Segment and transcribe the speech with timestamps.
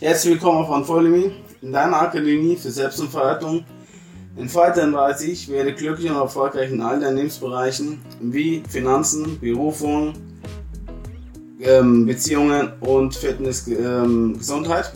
[0.00, 1.30] Herzlich willkommen auf Unfollow
[1.60, 3.66] in deiner Akademie für Selbstentfaltung.
[4.38, 10.14] In Fighter 30 werde glücklich und erfolgreich in allen Lebensbereichen wie Finanzen, Berufung,
[11.60, 14.90] ähm, Beziehungen und Fitness, ähm, Gesundheit.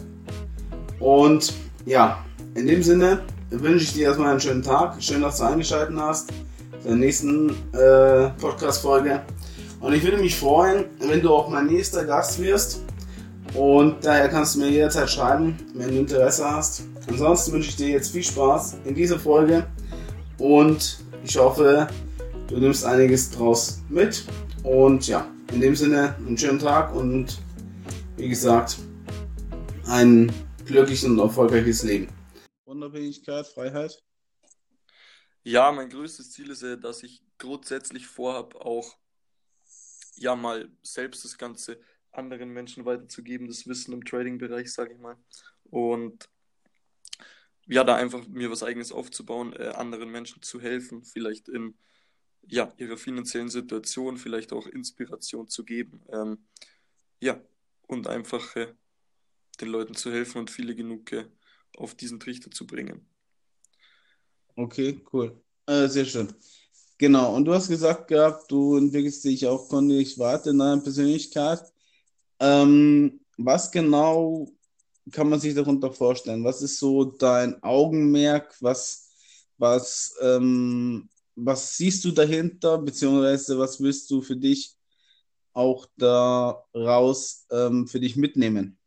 [1.01, 1.53] Und
[1.85, 2.25] ja,
[2.55, 5.03] in dem Sinne wünsche ich dir erstmal einen schönen Tag.
[5.03, 6.33] Schön, dass du eingeschaltet hast
[6.83, 9.21] zur nächsten äh, Podcast-Folge.
[9.81, 12.81] Und ich würde mich freuen, wenn du auch mein nächster Gast wirst.
[13.55, 16.83] Und daher kannst du mir jederzeit schreiben, wenn du Interesse hast.
[17.09, 19.67] Ansonsten wünsche ich dir jetzt viel Spaß in dieser Folge
[20.39, 21.87] und ich hoffe,
[22.49, 24.25] du nimmst einiges draus mit.
[24.65, 27.39] Und ja, in dem Sinne, einen schönen Tag und
[28.17, 28.79] wie gesagt,
[29.87, 30.33] ein
[30.67, 32.09] glückliches und erfolgreiches Leben.
[32.65, 34.03] Unabhängigkeit, Freiheit.
[35.45, 38.97] Ja, mein größtes Ziel ist ja, dass ich grundsätzlich vorhabe, auch
[40.17, 41.79] ja mal selbst das Ganze
[42.17, 45.17] anderen Menschen weiterzugeben, das Wissen im Trading-Bereich, sage ich mal.
[45.65, 46.29] Und
[47.67, 51.75] ja, da einfach mir was eigenes aufzubauen, äh, anderen Menschen zu helfen, vielleicht in
[52.47, 56.03] ja, ihrer finanziellen Situation, vielleicht auch Inspiration zu geben.
[56.13, 56.39] Ähm,
[57.21, 57.41] ja,
[57.87, 58.75] und einfach äh,
[59.61, 61.27] den Leuten zu helfen und viele genug äh,
[61.77, 63.07] auf diesen Trichter zu bringen.
[64.57, 65.41] Okay, cool.
[65.67, 66.33] Äh, sehr schön.
[66.99, 71.74] Genau, und du hast gesagt gehabt, du entwickelst dich auch kontinuierlich weiter in deiner Persönlichkeit.
[72.45, 74.47] Ähm, was genau
[75.11, 76.45] kann man sich darunter vorstellen?
[76.45, 78.55] Was ist so dein Augenmerk?
[78.61, 79.11] Was,
[79.57, 82.79] was, ähm, was siehst du dahinter?
[82.79, 84.77] Beziehungsweise was willst du für dich
[85.55, 88.79] auch daraus ähm, für dich mitnehmen?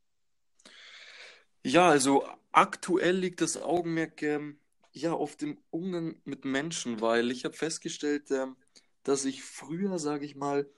[1.63, 4.59] Ja, also aktuell liegt das Augenmerk ähm,
[4.91, 8.55] ja auf dem Umgang mit Menschen, weil ich habe festgestellt, ähm,
[9.03, 10.69] dass ich früher, sage ich mal,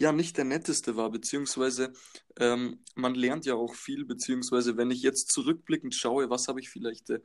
[0.00, 1.92] ja nicht der netteste war, beziehungsweise
[2.38, 6.70] ähm, man lernt ja auch viel, beziehungsweise wenn ich jetzt zurückblickend schaue, was habe ich
[6.70, 7.20] vielleicht äh,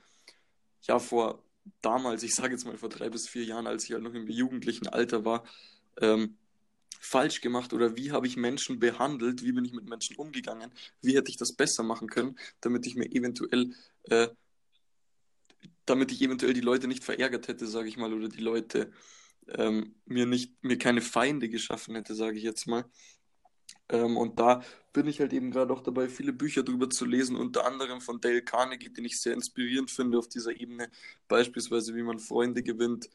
[0.81, 1.43] ja vor
[1.81, 4.27] damals, ich sage jetzt mal vor drei bis vier Jahren, als ich halt noch im
[4.27, 5.45] jugendlichen Alter war,
[6.01, 6.37] ähm,
[6.99, 10.71] falsch gemacht oder wie habe ich Menschen behandelt, wie bin ich mit Menschen umgegangen,
[11.01, 14.27] wie hätte ich das besser machen können, damit ich mir eventuell, äh,
[15.85, 18.91] damit ich eventuell die Leute nicht verärgert hätte, sage ich mal, oder die Leute
[19.49, 22.85] ähm, mir nicht, mir keine Feinde geschaffen hätte, sage ich jetzt mal.
[23.89, 24.61] Ähm, und da
[24.93, 28.19] bin ich halt eben gerade auch dabei, viele Bücher drüber zu lesen, unter anderem von
[28.21, 30.89] Dale Carnegie, den ich sehr inspirierend finde auf dieser Ebene,
[31.27, 33.09] beispielsweise wie man Freunde gewinnt.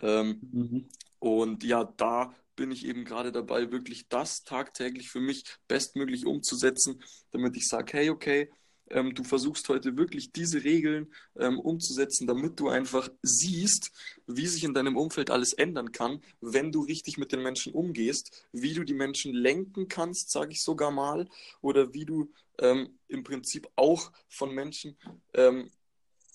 [0.00, 0.88] Ähm, mhm.
[1.18, 7.02] Und ja, da bin ich eben gerade dabei, wirklich das tagtäglich für mich bestmöglich umzusetzen,
[7.30, 8.50] damit ich sage, hey, okay,
[8.90, 13.90] ähm, du versuchst heute wirklich diese Regeln ähm, umzusetzen, damit du einfach siehst,
[14.26, 18.46] wie sich in deinem Umfeld alles ändern kann, wenn du richtig mit den Menschen umgehst,
[18.52, 21.28] wie du die Menschen lenken kannst, sage ich sogar mal,
[21.60, 24.96] oder wie du ähm, im Prinzip auch von Menschen
[25.34, 25.70] ähm,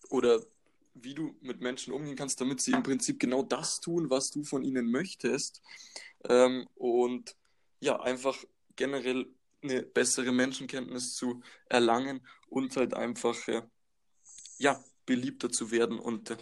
[0.09, 0.41] oder
[0.95, 4.43] wie du mit Menschen umgehen kannst, damit sie im Prinzip genau das tun, was du
[4.43, 5.61] von ihnen möchtest.
[6.29, 7.35] Ähm, und
[7.79, 8.37] ja, einfach
[8.75, 9.27] generell
[9.63, 13.63] eine bessere Menschenkenntnis zu erlangen und halt einfach äh,
[14.57, 15.99] ja, beliebter zu werden.
[15.99, 16.37] Und äh,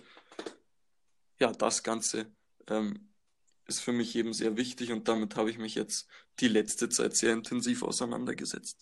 [1.40, 2.32] ja, das Ganze
[2.68, 3.12] ähm,
[3.68, 6.08] ist für mich eben sehr wichtig und damit habe ich mich jetzt
[6.40, 8.78] die letzte Zeit sehr intensiv auseinandergesetzt.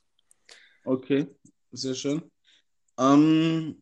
[0.85, 1.27] Okay,
[1.71, 2.23] sehr schön.
[2.97, 3.81] Ähm,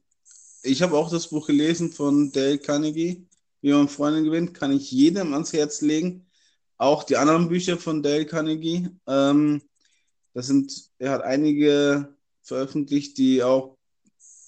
[0.64, 3.28] ich habe auch das Buch gelesen von Dale Carnegie,
[3.62, 6.26] wie man Freunde gewinnt, kann ich jedem ans Herz legen.
[6.78, 8.90] Auch die anderen Bücher von Dale Carnegie.
[9.08, 9.62] Ähm,
[10.34, 13.78] das sind, er hat einige veröffentlicht, die auch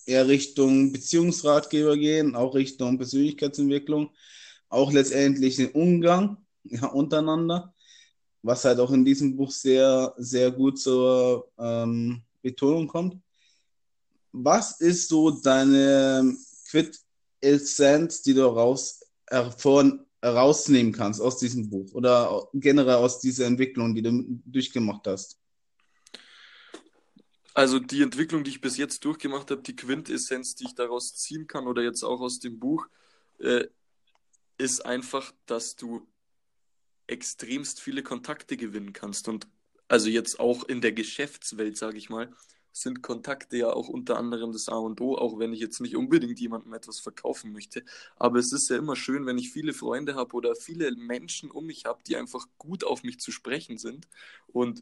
[0.05, 4.09] eher Richtung Beziehungsratgeber gehen, auch Richtung Persönlichkeitsentwicklung,
[4.69, 7.73] auch letztendlich den Umgang ja, untereinander,
[8.41, 13.17] was halt auch in diesem Buch sehr, sehr gut zur ähm, Betonung kommt.
[14.31, 16.35] Was ist so deine
[16.69, 23.95] Quintessenz, die du raus, hervor, rausnehmen kannst aus diesem Buch oder generell aus dieser Entwicklung,
[23.95, 25.38] die du durchgemacht hast?
[27.59, 31.45] Also die Entwicklung, die ich bis jetzt durchgemacht habe, die Quintessenz, die ich daraus ziehen
[31.45, 32.87] kann oder jetzt auch aus dem Buch,
[33.39, 33.65] äh,
[34.57, 36.07] ist einfach, dass du
[37.07, 39.27] extremst viele Kontakte gewinnen kannst.
[39.27, 39.45] Und
[39.89, 42.33] also jetzt auch in der Geschäftswelt, sage ich mal,
[42.71, 45.97] sind Kontakte ja auch unter anderem das A und O, auch wenn ich jetzt nicht
[45.97, 47.83] unbedingt jemandem etwas verkaufen möchte.
[48.15, 51.65] Aber es ist ja immer schön, wenn ich viele Freunde habe oder viele Menschen um
[51.65, 54.07] mich habe, die einfach gut auf mich zu sprechen sind.
[54.47, 54.81] Und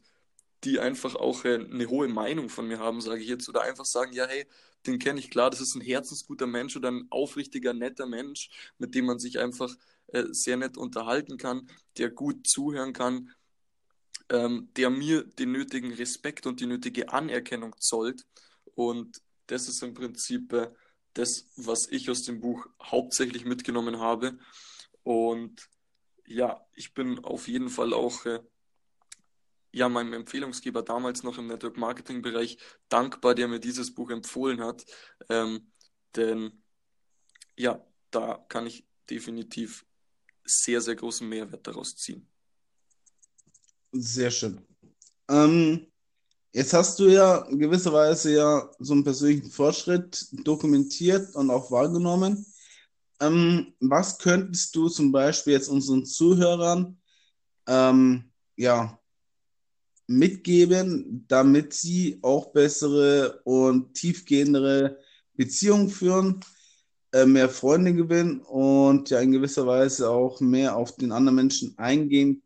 [0.64, 3.84] die einfach auch äh, eine hohe Meinung von mir haben, sage ich jetzt, oder einfach
[3.84, 4.46] sagen, ja, hey,
[4.86, 8.94] den kenne ich klar, das ist ein herzensguter Mensch oder ein aufrichtiger, netter Mensch, mit
[8.94, 9.74] dem man sich einfach
[10.08, 13.30] äh, sehr nett unterhalten kann, der gut zuhören kann,
[14.30, 18.26] ähm, der mir den nötigen Respekt und die nötige Anerkennung zollt.
[18.74, 20.70] Und das ist im Prinzip äh,
[21.14, 24.38] das, was ich aus dem Buch hauptsächlich mitgenommen habe.
[25.02, 25.68] Und
[26.26, 28.40] ja, ich bin auf jeden Fall auch äh,
[29.78, 32.58] ja, meinem Empfehlungsgeber damals noch im Network Marketing Bereich
[32.88, 34.84] dankbar, der mir dieses Buch empfohlen hat.
[35.28, 35.70] Ähm,
[36.16, 36.62] denn
[37.56, 39.86] ja, da kann ich definitiv
[40.44, 42.28] sehr, sehr großen Mehrwert daraus ziehen.
[43.92, 44.66] Sehr schön.
[45.28, 45.86] Ähm,
[46.52, 51.70] jetzt hast du ja in gewisser Weise ja so einen persönlichen Fortschritt dokumentiert und auch
[51.70, 52.44] wahrgenommen.
[53.20, 57.00] Ähm, was könntest du zum Beispiel jetzt unseren Zuhörern
[57.66, 58.98] ähm, ja,
[60.08, 64.98] mitgeben, damit sie auch bessere und tiefgehendere
[65.34, 66.40] Beziehungen führen,
[67.12, 71.78] äh, mehr Freunde gewinnen und ja in gewisser Weise auch mehr auf den anderen Menschen
[71.78, 72.42] eingehen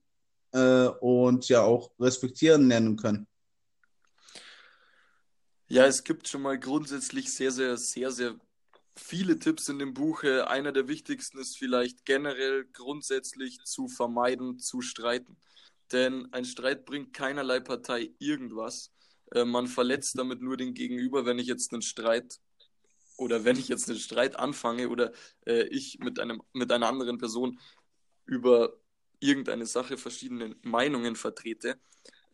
[0.52, 3.26] äh, und ja auch respektieren lernen können?
[5.68, 8.34] Ja, es gibt schon mal grundsätzlich sehr, sehr, sehr, sehr
[8.96, 10.24] viele Tipps in dem Buch.
[10.24, 15.36] Einer der wichtigsten ist vielleicht generell grundsätzlich zu vermeiden, zu streiten.
[15.92, 18.92] Denn ein Streit bringt keinerlei Partei irgendwas.
[19.32, 22.40] Äh, man verletzt damit nur den Gegenüber, wenn ich jetzt einen Streit
[23.16, 25.12] oder wenn ich jetzt einen Streit anfange oder
[25.46, 27.58] äh, ich mit, einem, mit einer anderen Person
[28.24, 28.74] über
[29.20, 31.78] irgendeine Sache verschiedene Meinungen vertrete,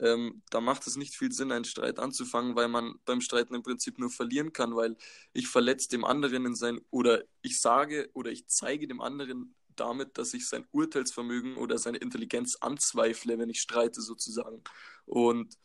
[0.01, 3.63] ähm, da macht es nicht viel Sinn, einen Streit anzufangen, weil man beim Streiten im
[3.63, 4.97] Prinzip nur verlieren kann, weil
[5.33, 10.19] ich verletze dem anderen in sein oder ich sage oder ich zeige dem anderen damit,
[10.19, 14.63] dass ich sein Urteilsvermögen oder seine Intelligenz anzweifle, wenn ich streite sozusagen.
[15.07, 15.57] Und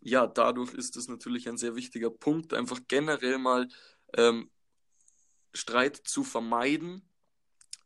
[0.00, 3.68] ja, dadurch ist es natürlich ein sehr wichtiger Punkt, einfach generell mal
[4.14, 4.50] ähm,
[5.54, 7.08] Streit zu vermeiden.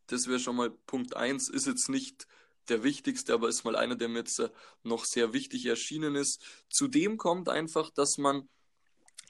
[0.07, 2.27] Das wäre schon mal Punkt 1, ist jetzt nicht
[2.69, 4.51] der wichtigste, aber ist mal einer, der mir jetzt äh,
[4.83, 6.45] noch sehr wichtig erschienen ist.
[6.69, 8.49] Zudem kommt einfach, dass man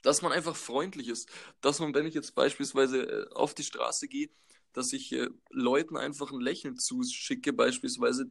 [0.03, 1.29] dass man einfach freundlich ist,
[1.61, 4.29] dass man, wenn ich jetzt beispielsweise äh, auf die Straße gehe,
[4.77, 8.29] dass ich äh, Leuten einfach ein Lächeln zuschicke, beispielsweise.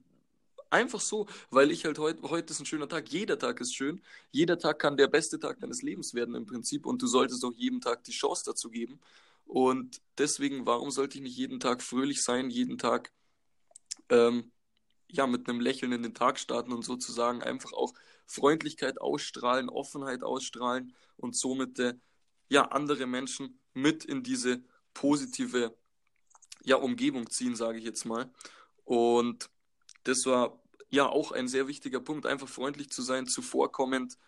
[0.70, 4.02] Einfach so, weil ich halt heute, heute ist ein schöner Tag, jeder Tag ist schön,
[4.32, 7.52] jeder Tag kann der beste Tag deines Lebens werden im Prinzip und du solltest auch
[7.54, 9.00] jedem Tag die Chance dazu geben.
[9.44, 13.12] Und deswegen, warum sollte ich nicht jeden Tag fröhlich sein, jeden Tag
[14.08, 14.50] ähm,
[15.08, 17.94] ja, mit einem Lächeln in den Tag starten und sozusagen einfach auch
[18.26, 21.94] Freundlichkeit ausstrahlen, Offenheit ausstrahlen und somit äh,
[22.49, 24.62] ja, andere Menschen mit in diese
[24.94, 25.76] positive
[26.66, 28.28] ja, Umgebung ziehen, sage ich jetzt mal.
[28.84, 29.48] Und
[30.02, 30.60] das war
[30.90, 34.18] ja auch ein sehr wichtiger Punkt, einfach freundlich zu sein, zuvorkommend.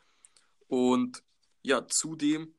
[0.68, 1.22] Und
[1.62, 2.54] ja, zudem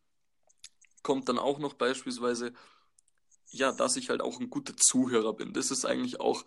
[1.02, 2.52] kommt dann auch noch beispielsweise,
[3.52, 5.54] ja, dass ich halt auch ein guter Zuhörer bin.
[5.54, 6.44] Das ist eigentlich auch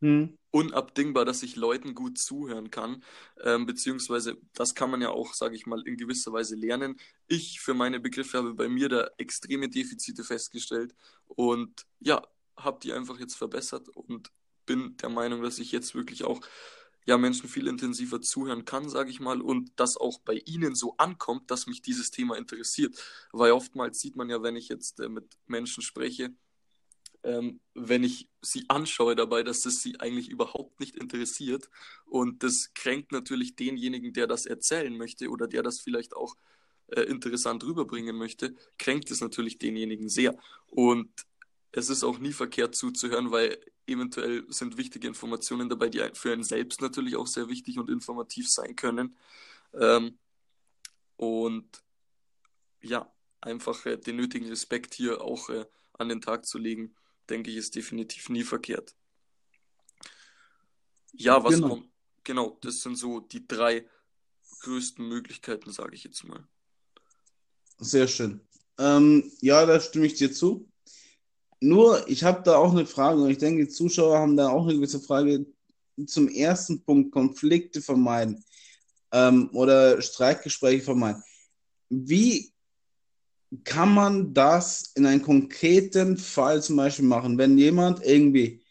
[0.00, 0.36] hm.
[0.50, 3.04] unabdingbar, dass ich Leuten gut zuhören kann.
[3.40, 6.98] Ähm, beziehungsweise, das kann man ja auch, sage ich mal, in gewisser Weise lernen.
[7.28, 10.92] Ich für meine Begriffe habe bei mir da extreme Defizite festgestellt.
[11.28, 12.26] Und ja,
[12.58, 14.30] habe die einfach jetzt verbessert und
[14.66, 16.40] bin der Meinung, dass ich jetzt wirklich auch
[17.06, 20.94] ja, Menschen viel intensiver zuhören kann, sage ich mal, und das auch bei ihnen so
[20.98, 22.96] ankommt, dass mich dieses Thema interessiert.
[23.32, 26.34] Weil oftmals sieht man ja, wenn ich jetzt äh, mit Menschen spreche,
[27.22, 31.70] ähm, wenn ich sie anschaue dabei, dass es sie eigentlich überhaupt nicht interessiert.
[32.04, 36.36] Und das kränkt natürlich denjenigen, der das erzählen möchte oder der das vielleicht auch
[36.88, 40.36] äh, interessant rüberbringen möchte, kränkt es natürlich denjenigen sehr.
[40.66, 41.08] Und
[41.72, 46.44] es ist auch nie verkehrt zuzuhören, weil eventuell sind wichtige Informationen dabei, die für einen
[46.44, 49.16] selbst natürlich auch sehr wichtig und informativ sein können.
[49.74, 50.18] Ähm,
[51.16, 51.82] und
[52.80, 56.94] ja, einfach äh, den nötigen Respekt hier auch äh, an den Tag zu legen,
[57.28, 58.94] denke ich, ist definitiv nie verkehrt.
[61.12, 61.68] Ja, was genau.
[61.68, 61.90] Kommt,
[62.24, 63.86] genau, das sind so die drei
[64.60, 66.46] größten Möglichkeiten, sage ich jetzt mal.
[67.78, 68.40] Sehr schön.
[68.78, 70.68] Ähm, ja, da stimme ich dir zu.
[71.60, 74.64] Nur, ich habe da auch eine Frage und ich denke, die Zuschauer haben da auch
[74.64, 75.44] eine gewisse Frage
[76.06, 78.44] zum ersten Punkt, Konflikte vermeiden
[79.12, 81.22] ähm, oder Streitgespräche vermeiden.
[81.88, 82.52] Wie
[83.64, 88.62] kann man das in einem konkreten Fall zum Beispiel machen, wenn jemand irgendwie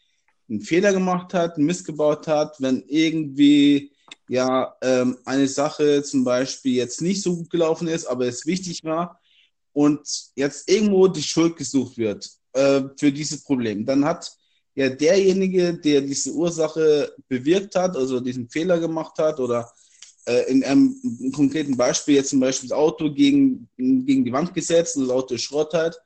[0.48, 3.92] einen Fehler gemacht hat, einen Mist gebaut hat, wenn irgendwie
[4.28, 8.82] ja ähm, eine Sache zum Beispiel jetzt nicht so gut gelaufen ist, aber es wichtig
[8.84, 9.20] war
[9.72, 10.00] und
[10.36, 13.84] jetzt irgendwo die Schuld gesucht wird äh, für dieses Problem.
[13.84, 14.30] Dann hat
[14.74, 19.70] ja derjenige, der diese Ursache bewirkt hat, also diesen Fehler gemacht hat oder
[20.26, 24.96] äh, in einem konkreten Beispiel jetzt zum Beispiel das Auto gegen, gegen die Wand gesetzt
[24.96, 26.00] und das Auto ist Schrott halt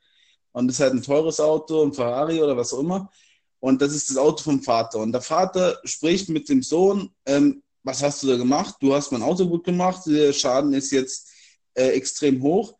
[0.53, 3.11] und das ist halt ein teures Auto, ein Ferrari oder was auch immer
[3.59, 7.61] und das ist das Auto vom Vater und der Vater spricht mit dem Sohn, ähm,
[7.83, 8.75] was hast du da gemacht?
[8.79, 11.29] Du hast mein Auto gut gemacht, der Schaden ist jetzt
[11.73, 12.75] äh, extrem hoch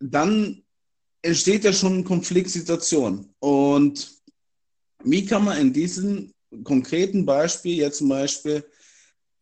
[0.00, 0.62] dann
[1.22, 3.34] entsteht ja schon eine Konfliktsituation.
[3.38, 4.10] Und
[5.04, 6.32] wie kann man in diesem
[6.64, 8.64] konkreten Beispiel jetzt zum Beispiel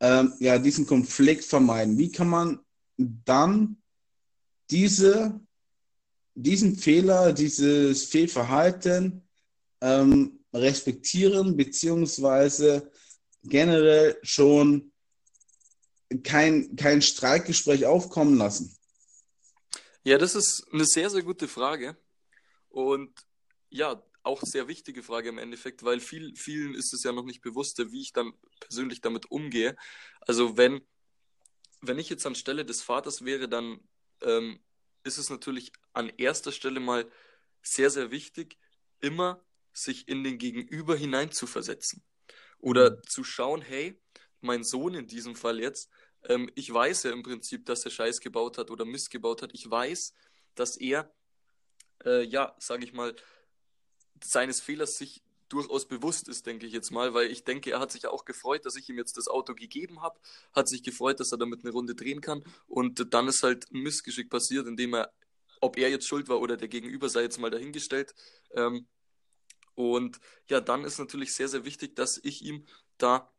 [0.00, 1.98] ähm, ja, diesen Konflikt vermeiden?
[1.98, 2.60] Wie kann man
[2.96, 3.76] dann
[4.70, 5.40] diese,
[6.34, 9.22] diesen Fehler, dieses Fehlverhalten
[9.80, 12.90] ähm, respektieren, beziehungsweise
[13.42, 14.92] generell schon
[16.22, 18.73] kein, kein Streitgespräch aufkommen lassen?
[20.04, 21.96] Ja, das ist eine sehr, sehr gute Frage.
[22.68, 23.26] Und
[23.70, 27.40] ja, auch sehr wichtige Frage im Endeffekt, weil viel, vielen ist es ja noch nicht
[27.40, 29.76] bewusst, wie ich dann persönlich damit umgehe.
[30.20, 30.82] Also wenn,
[31.80, 33.80] wenn ich jetzt anstelle des Vaters wäre, dann
[34.20, 34.60] ähm,
[35.04, 37.10] ist es natürlich an erster Stelle mal
[37.62, 38.58] sehr, sehr wichtig,
[39.00, 39.42] immer
[39.72, 42.02] sich in den Gegenüber hineinzuversetzen.
[42.58, 43.02] Oder mhm.
[43.08, 43.98] zu schauen, hey,
[44.40, 45.90] mein Sohn in diesem Fall jetzt,
[46.28, 49.50] ähm, ich weiß ja im Prinzip, dass er Scheiß gebaut hat oder Mist gebaut hat.
[49.54, 50.14] Ich weiß,
[50.54, 51.12] dass er,
[52.04, 53.14] äh, ja, sage ich mal,
[54.22, 57.92] seines Fehlers sich durchaus bewusst ist, denke ich jetzt mal, weil ich denke, er hat
[57.92, 60.18] sich auch gefreut, dass ich ihm jetzt das Auto gegeben habe,
[60.52, 63.82] hat sich gefreut, dass er damit eine Runde drehen kann und dann ist halt ein
[63.82, 65.12] Missgeschick passiert, indem er,
[65.60, 68.14] ob er jetzt schuld war oder der Gegenüber sei jetzt mal dahingestellt.
[68.52, 68.86] Ähm,
[69.74, 72.66] und ja, dann ist natürlich sehr, sehr wichtig, dass ich ihm
[72.96, 73.30] da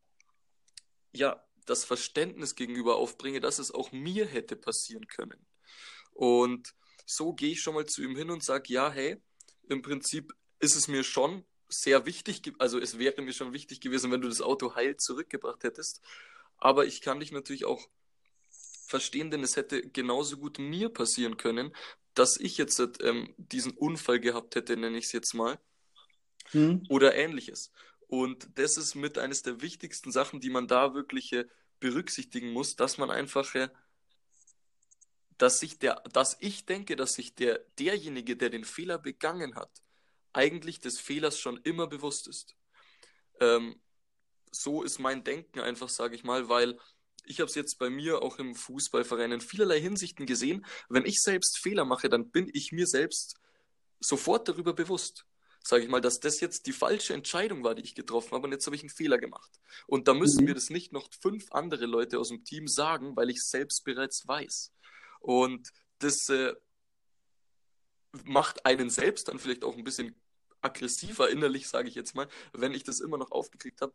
[1.13, 5.45] ja das Verständnis gegenüber aufbringe, dass es auch mir hätte passieren können.
[6.11, 6.73] Und
[7.05, 9.17] so gehe ich schon mal zu ihm hin und sage, ja, hey,
[9.67, 14.11] im Prinzip ist es mir schon sehr wichtig, also es wäre mir schon wichtig gewesen,
[14.11, 16.01] wenn du das Auto heil zurückgebracht hättest.
[16.57, 17.81] Aber ich kann dich natürlich auch
[18.87, 21.75] verstehen, denn es hätte genauso gut mir passieren können,
[22.13, 25.59] dass ich jetzt ähm, diesen Unfall gehabt hätte, nenne ich es jetzt mal,
[26.51, 26.83] hm.
[26.89, 27.71] oder ähnliches.
[28.07, 31.45] Und das ist mit eines der wichtigsten Sachen, die man da wirklich äh,
[31.79, 33.69] berücksichtigen muss, dass man einfach, äh,
[35.37, 39.71] dass sich der, dass ich denke, dass sich der, derjenige, der den Fehler begangen hat,
[40.33, 42.55] eigentlich des Fehlers schon immer bewusst ist.
[43.39, 43.81] Ähm,
[44.51, 46.79] so ist mein Denken einfach, sage ich mal, weil
[47.25, 50.65] ich habe es jetzt bei mir auch im Fußballverein in vielerlei Hinsichten gesehen.
[50.89, 53.35] Wenn ich selbst Fehler mache, dann bin ich mir selbst
[53.99, 55.25] sofort darüber bewusst
[55.67, 58.51] sage ich mal, dass das jetzt die falsche Entscheidung war, die ich getroffen habe und
[58.51, 59.51] jetzt habe ich einen Fehler gemacht.
[59.87, 60.49] Und da müssen mhm.
[60.49, 63.83] mir das nicht noch fünf andere Leute aus dem Team sagen, weil ich es selbst
[63.83, 64.71] bereits weiß.
[65.21, 66.53] Und das äh,
[68.25, 70.15] macht einen selbst dann vielleicht auch ein bisschen
[70.61, 73.93] aggressiver innerlich, sage ich jetzt mal, wenn ich das immer noch aufgekriegt habe,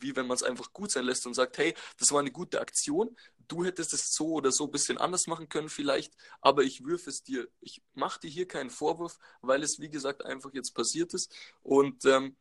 [0.00, 2.60] wie wenn man es einfach gut sein lässt und sagt, hey, das war eine gute
[2.60, 3.16] Aktion,
[3.48, 7.10] du hättest es so oder so ein bisschen anders machen können vielleicht, aber ich würfe
[7.10, 11.14] es dir, ich mache dir hier keinen Vorwurf, weil es wie gesagt einfach jetzt passiert
[11.14, 12.36] ist und ähm,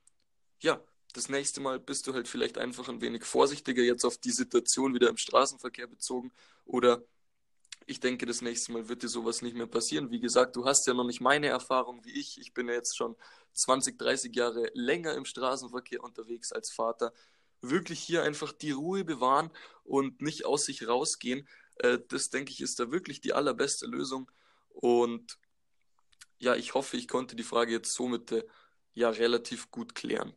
[0.60, 0.82] ja,
[1.14, 4.94] das nächste Mal bist du halt vielleicht einfach ein wenig vorsichtiger jetzt auf die Situation
[4.94, 6.32] wieder im Straßenverkehr bezogen
[6.66, 7.04] oder
[7.90, 10.12] ich denke, das nächste Mal wird dir sowas nicht mehr passieren.
[10.12, 12.38] Wie gesagt, du hast ja noch nicht meine Erfahrung wie ich.
[12.38, 13.16] Ich bin ja jetzt schon
[13.54, 17.14] 20, 30 Jahre länger im Straßenverkehr unterwegs als Vater
[17.70, 19.52] wirklich hier einfach die Ruhe bewahren
[19.84, 21.48] und nicht aus sich rausgehen.
[21.78, 24.30] Äh, das, denke ich, ist da wirklich die allerbeste Lösung.
[24.70, 25.38] Und
[26.40, 28.44] ja, ich hoffe, ich konnte die Frage jetzt somit äh,
[28.94, 30.34] ja relativ gut klären.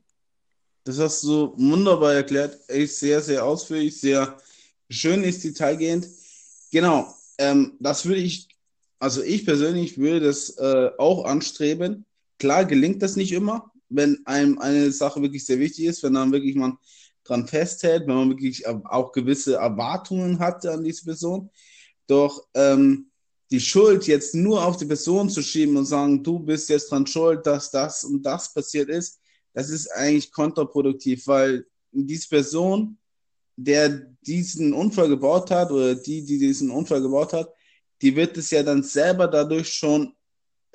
[0.84, 2.58] Das hast du wunderbar erklärt.
[2.68, 4.40] Echt sehr, sehr ausführlich, sehr
[4.88, 6.08] schön ist detailgehend.
[6.70, 8.48] Genau, ähm, das würde ich,
[8.98, 12.06] also ich persönlich würde das äh, auch anstreben.
[12.38, 16.32] Klar gelingt das nicht immer, wenn einem eine Sache wirklich sehr wichtig ist, wenn dann
[16.32, 16.78] wirklich man
[17.30, 21.50] dran festhält, wenn man wirklich auch gewisse Erwartungen hat an diese Person.
[22.06, 23.10] Doch ähm,
[23.50, 27.06] die Schuld jetzt nur auf die Person zu schieben und sagen, du bist jetzt dran
[27.06, 29.20] schuld, dass das und das passiert ist,
[29.54, 32.98] das ist eigentlich kontraproduktiv, weil diese Person,
[33.56, 33.88] der
[34.26, 37.52] diesen Unfall gebaut hat oder die, die diesen Unfall gebaut hat,
[38.02, 40.14] die wird es ja dann selber dadurch schon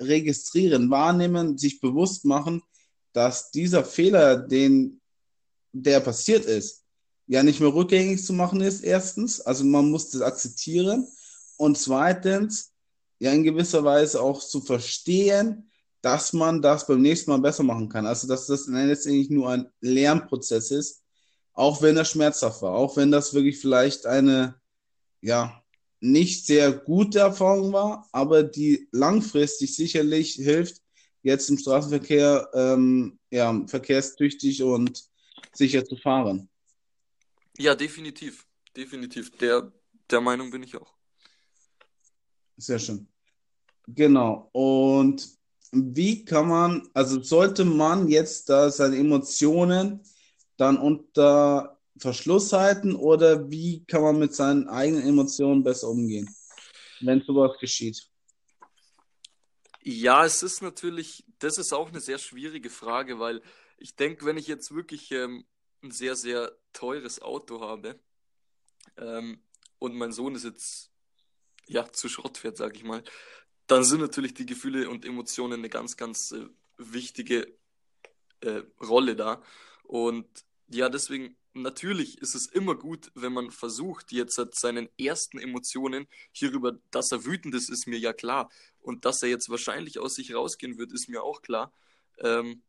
[0.00, 2.62] registrieren, wahrnehmen, sich bewusst machen,
[3.12, 5.00] dass dieser Fehler, den
[5.72, 6.84] der passiert ist,
[7.26, 9.40] ja nicht mehr rückgängig zu machen ist, erstens.
[9.40, 11.06] Also man muss das akzeptieren.
[11.56, 12.72] Und zweitens,
[13.18, 15.70] ja in gewisser Weise auch zu verstehen,
[16.02, 18.06] dass man das beim nächsten Mal besser machen kann.
[18.06, 21.02] Also dass das letztendlich nur ein Lernprozess ist,
[21.52, 24.60] auch wenn das schmerzhaft war, auch wenn das wirklich vielleicht eine,
[25.20, 25.62] ja,
[26.00, 30.82] nicht sehr gute Erfahrung war, aber die langfristig sicherlich hilft,
[31.22, 35.04] jetzt im Straßenverkehr ähm, ja, verkehrstüchtig und
[35.56, 36.48] sicher zu fahren.
[37.58, 38.46] Ja, definitiv.
[38.76, 39.30] Definitiv.
[39.38, 39.72] Der,
[40.10, 40.94] der Meinung bin ich auch.
[42.56, 43.08] Sehr schön.
[43.88, 44.48] Genau.
[44.52, 45.28] Und
[45.72, 50.02] wie kann man, also sollte man jetzt da seine Emotionen
[50.56, 56.28] dann unter Verschluss halten oder wie kann man mit seinen eigenen Emotionen besser umgehen,
[57.00, 58.08] wenn sowas geschieht?
[59.82, 63.40] Ja, es ist natürlich, das ist auch eine sehr schwierige Frage, weil
[63.76, 65.44] ich denke, wenn ich jetzt wirklich ähm,
[65.82, 67.98] ein sehr, sehr teures Auto habe
[68.96, 69.42] ähm,
[69.78, 70.90] und mein Sohn ist jetzt
[71.66, 73.02] ja zu Schrott fährt, sage ich mal,
[73.66, 76.46] dann sind natürlich die Gefühle und Emotionen eine ganz, ganz äh,
[76.78, 77.56] wichtige
[78.40, 79.42] äh, Rolle da.
[79.82, 80.26] Und
[80.68, 86.78] ja, deswegen, natürlich ist es immer gut, wenn man versucht, jetzt seinen ersten Emotionen hierüber,
[86.90, 88.50] dass er wütend ist, ist mir ja klar.
[88.80, 91.72] Und dass er jetzt wahrscheinlich aus sich rausgehen wird, ist mir auch klar.
[92.18, 92.62] Ähm,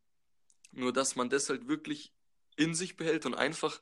[0.72, 2.12] nur, dass man das halt wirklich
[2.56, 3.80] in sich behält und einfach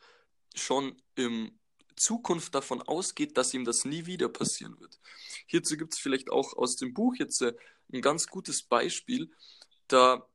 [0.55, 1.59] schon im
[1.97, 5.01] Zukunft davon ausgeht, dass ihm das nie wieder passieren wird.
[5.47, 7.55] Hierzu gibt es vielleicht auch aus dem Buch jetzt äh,
[7.93, 9.31] ein ganz gutes Beispiel.
[9.89, 10.29] Da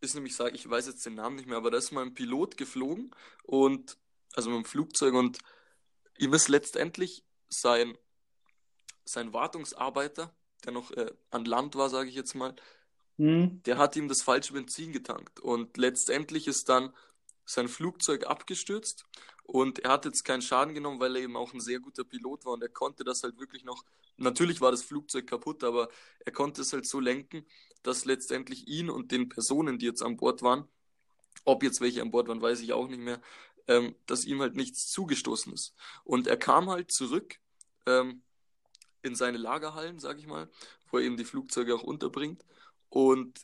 [0.00, 2.14] ist nämlich, sage ich weiß jetzt den Namen nicht mehr, aber da ist mal ein
[2.14, 3.98] Pilot geflogen und
[4.32, 5.38] also mit dem Flugzeug und
[6.18, 7.96] ihm ist letztendlich sein,
[9.04, 10.34] sein Wartungsarbeiter,
[10.64, 12.54] der noch äh, an Land war, sage ich jetzt mal,
[13.20, 13.62] mhm.
[13.64, 16.92] der hat ihm das falsche Benzin getankt und letztendlich ist dann
[17.44, 19.04] sein Flugzeug abgestürzt
[19.42, 22.44] und er hat jetzt keinen Schaden genommen, weil er eben auch ein sehr guter Pilot
[22.44, 23.84] war und er konnte das halt wirklich noch.
[24.16, 25.88] Natürlich war das Flugzeug kaputt, aber
[26.24, 27.44] er konnte es halt so lenken,
[27.82, 30.68] dass letztendlich ihn und den Personen, die jetzt an Bord waren,
[31.44, 33.20] ob jetzt welche an Bord waren, weiß ich auch nicht mehr,
[33.66, 35.74] ähm, dass ihm halt nichts zugestoßen ist.
[36.04, 37.36] Und er kam halt zurück
[37.86, 38.22] ähm,
[39.02, 40.48] in seine Lagerhallen, sag ich mal,
[40.90, 42.44] wo er eben die Flugzeuge auch unterbringt.
[42.90, 43.40] Und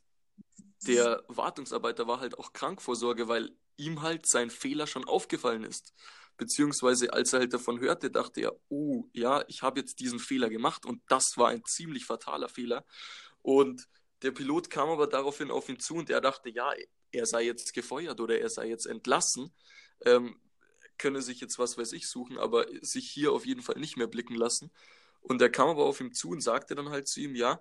[0.86, 5.94] der Wartungsarbeiter war halt auch Krankvorsorge, weil ihm halt sein Fehler schon aufgefallen ist.
[6.36, 10.50] Beziehungsweise als er halt davon hörte, dachte er, oh ja, ich habe jetzt diesen Fehler
[10.50, 12.84] gemacht und das war ein ziemlich fataler Fehler.
[13.40, 13.88] Und
[14.22, 16.72] der Pilot kam aber daraufhin auf ihn zu und er dachte, ja,
[17.10, 19.54] er sei jetzt gefeuert oder er sei jetzt entlassen,
[20.04, 20.38] ähm,
[20.98, 24.06] könne sich jetzt was weiß ich suchen, aber sich hier auf jeden Fall nicht mehr
[24.06, 24.70] blicken lassen.
[25.20, 27.60] Und er kam aber auf ihn zu und sagte dann halt zu ihm, ja,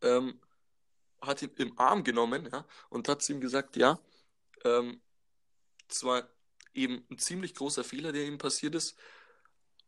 [0.00, 0.40] ähm,
[1.26, 3.98] hat ihn im Arm genommen ja, und hat zu ihm gesagt, ja,
[4.64, 5.00] ähm,
[5.88, 6.28] zwar
[6.74, 8.96] eben ein ziemlich großer Fehler, der ihm passiert ist,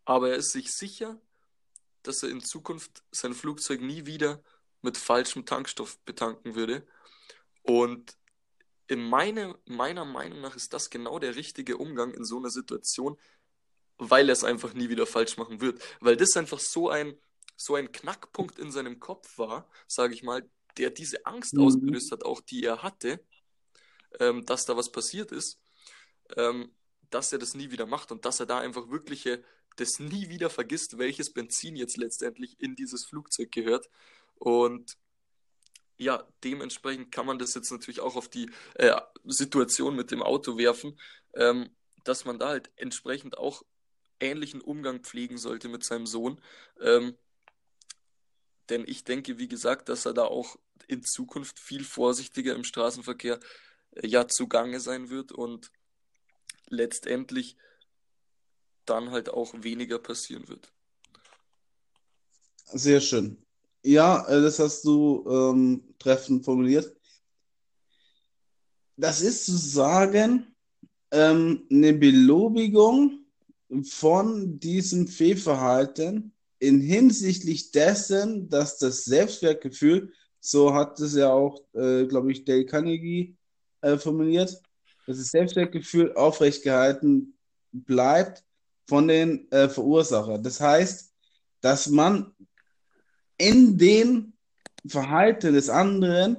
[0.05, 1.21] aber er ist sich sicher,
[2.03, 4.43] dass er in Zukunft sein Flugzeug nie wieder
[4.83, 6.87] mit falschem Tankstoff betanken würde.
[7.63, 8.17] Und
[8.87, 13.19] in meine, meiner Meinung nach ist das genau der richtige Umgang in so einer Situation,
[13.99, 15.83] weil er es einfach nie wieder falsch machen wird.
[16.01, 17.19] Weil das einfach so ein,
[17.57, 21.63] so ein Knackpunkt in seinem Kopf war, sage ich mal, der diese Angst mhm.
[21.63, 23.25] ausgelöst hat, auch die er hatte,
[24.21, 25.61] ähm, dass da was passiert ist,
[26.37, 26.75] ähm,
[27.11, 29.29] dass er das nie wieder macht und dass er da einfach wirklich
[29.77, 33.89] das nie wieder vergisst, welches Benzin jetzt letztendlich in dieses Flugzeug gehört.
[34.37, 34.97] Und
[35.99, 40.59] ja, dementsprechend kann man das jetzt natürlich auch auf die äh, Situation mit dem Auto
[40.59, 40.99] werfen,
[41.35, 41.71] ähm,
[42.05, 43.63] dass man da halt entsprechend auch
[44.21, 46.41] ähnlichen Umgang pflegen sollte mit seinem Sohn.
[46.81, 47.17] Ähm,
[48.69, 53.41] denn ich denke, wie gesagt, dass er da auch in Zukunft viel vorsichtiger im Straßenverkehr
[54.03, 55.71] ja zugange sein wird und
[56.69, 57.57] letztendlich
[58.85, 60.73] dann halt auch weniger passieren wird.
[62.67, 63.39] Sehr schön.
[63.83, 66.95] Ja, äh, das hast du ähm, treffend formuliert.
[68.97, 70.55] Das ist zu sagen,
[71.11, 73.27] ähm, eine Belobigung
[73.85, 80.13] von diesem Fehlverhalten in hinsichtlich dessen, dass das Selbstwertgefühl,
[80.47, 83.37] so hat es ja auch, äh, glaube ich, Dale Carnegie
[83.81, 84.63] äh, formuliert,
[85.07, 87.37] dass das Selbstwertgefühl aufrecht gehalten
[87.73, 88.45] bleibt
[88.87, 90.39] von den äh, Verursacher.
[90.39, 91.13] Das heißt,
[91.61, 92.33] dass man
[93.39, 94.35] in dem
[94.87, 96.37] Verhalten des anderen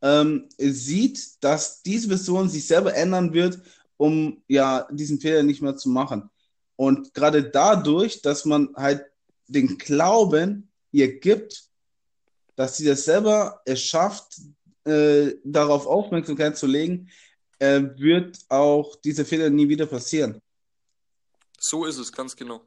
[0.00, 3.60] ähm, sieht, dass diese Person sich selber ändern wird,
[3.96, 6.30] um ja diesen Fehler nicht mehr zu machen.
[6.76, 9.04] Und gerade dadurch, dass man halt
[9.48, 11.67] den Glauben ihr gibt,
[12.58, 14.40] dass sie das selber es schafft,
[14.84, 17.08] äh, darauf Aufmerksamkeit zu legen,
[17.60, 20.42] äh, wird auch diese Fehler nie wieder passieren.
[21.60, 22.66] So ist es, ganz genau.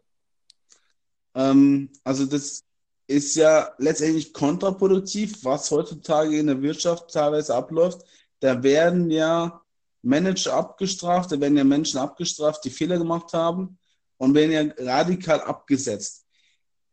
[1.35, 2.63] Ähm, also das
[3.05, 7.99] ist ja letztendlich kontraproduktiv, was heutzutage in der Wirtschaft teilweise abläuft.
[8.39, 9.61] Da werden ja
[10.03, 13.77] Manager abgestraft, da werden ja Menschen abgestraft, die Fehler gemacht haben
[14.15, 16.20] und werden ja radikal abgesetzt.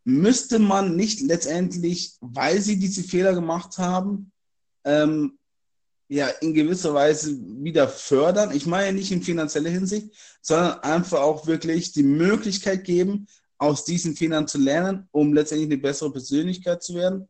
[0.09, 4.33] Müsste man nicht letztendlich, weil sie diese Fehler gemacht haben,
[4.85, 5.38] ähm,
[6.09, 8.57] ja, in gewisser Weise wieder fördern.
[8.57, 14.16] Ich meine nicht in finanzieller Hinsicht, sondern einfach auch wirklich die Möglichkeit geben, aus diesen
[14.16, 17.29] Fehlern zu lernen, um letztendlich eine bessere Persönlichkeit zu werden?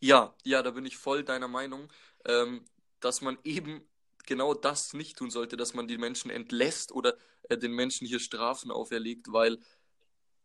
[0.00, 1.88] Ja, ja, da bin ich voll deiner Meinung,
[2.26, 2.62] ähm,
[3.00, 3.80] dass man eben
[4.26, 8.20] genau das nicht tun sollte, dass man die Menschen entlässt oder äh, den Menschen hier
[8.20, 9.58] Strafen auferlegt, weil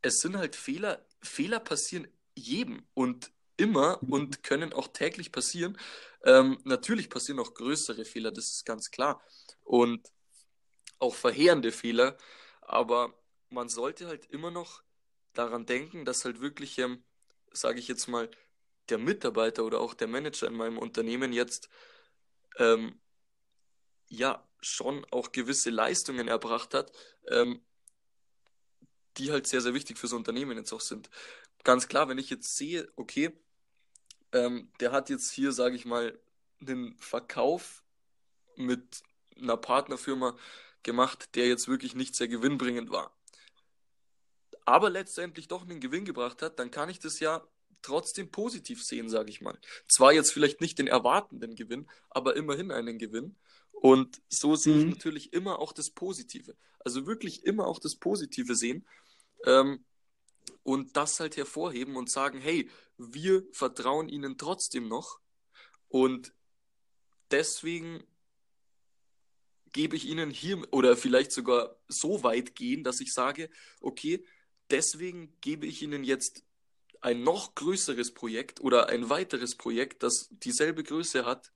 [0.03, 5.77] es sind halt Fehler, Fehler passieren jedem und immer und können auch täglich passieren.
[6.23, 9.21] Ähm, natürlich passieren auch größere Fehler, das ist ganz klar.
[9.63, 10.11] Und
[10.99, 12.17] auch verheerende Fehler.
[12.61, 13.13] Aber
[13.49, 14.83] man sollte halt immer noch
[15.33, 17.03] daran denken, dass halt wirklich, ähm,
[17.51, 18.29] sage ich jetzt mal,
[18.89, 21.69] der Mitarbeiter oder auch der Manager in meinem Unternehmen jetzt
[22.57, 22.99] ähm,
[24.07, 26.91] ja schon auch gewisse Leistungen erbracht hat,
[27.29, 27.61] ähm,
[29.17, 31.09] die halt sehr, sehr wichtig fürs Unternehmen jetzt auch sind.
[31.63, 33.31] Ganz klar, wenn ich jetzt sehe, okay,
[34.31, 36.17] ähm, der hat jetzt hier, sage ich mal,
[36.59, 37.83] einen Verkauf
[38.55, 39.03] mit
[39.37, 40.37] einer Partnerfirma
[40.83, 43.15] gemacht, der jetzt wirklich nicht sehr gewinnbringend war.
[44.65, 47.45] Aber letztendlich doch einen Gewinn gebracht hat, dann kann ich das ja
[47.81, 49.57] trotzdem positiv sehen, sage ich mal.
[49.87, 53.35] Zwar jetzt vielleicht nicht den erwartenden Gewinn, aber immerhin einen Gewinn.
[53.71, 54.91] Und so sehe ich mhm.
[54.91, 56.55] natürlich immer auch das Positive.
[56.79, 58.85] Also wirklich immer auch das Positive sehen.
[59.45, 59.85] Ähm,
[60.63, 65.19] und das halt hervorheben und sagen, hey, wir vertrauen ihnen trotzdem noch.
[65.89, 66.33] Und
[67.31, 68.03] deswegen
[69.73, 73.49] gebe ich ihnen hier oder vielleicht sogar so weit gehen, dass ich sage,
[73.81, 74.25] okay,
[74.69, 76.45] deswegen gebe ich ihnen jetzt
[77.01, 81.51] ein noch größeres Projekt oder ein weiteres Projekt, das dieselbe Größe hat,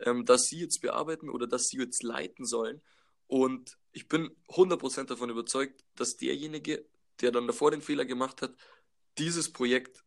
[0.00, 2.82] ähm, das sie jetzt bearbeiten oder das sie jetzt leiten sollen.
[3.28, 6.84] Und ich bin 100% davon überzeugt, dass derjenige,
[7.20, 8.54] der dann davor den Fehler gemacht hat,
[9.18, 10.04] dieses Projekt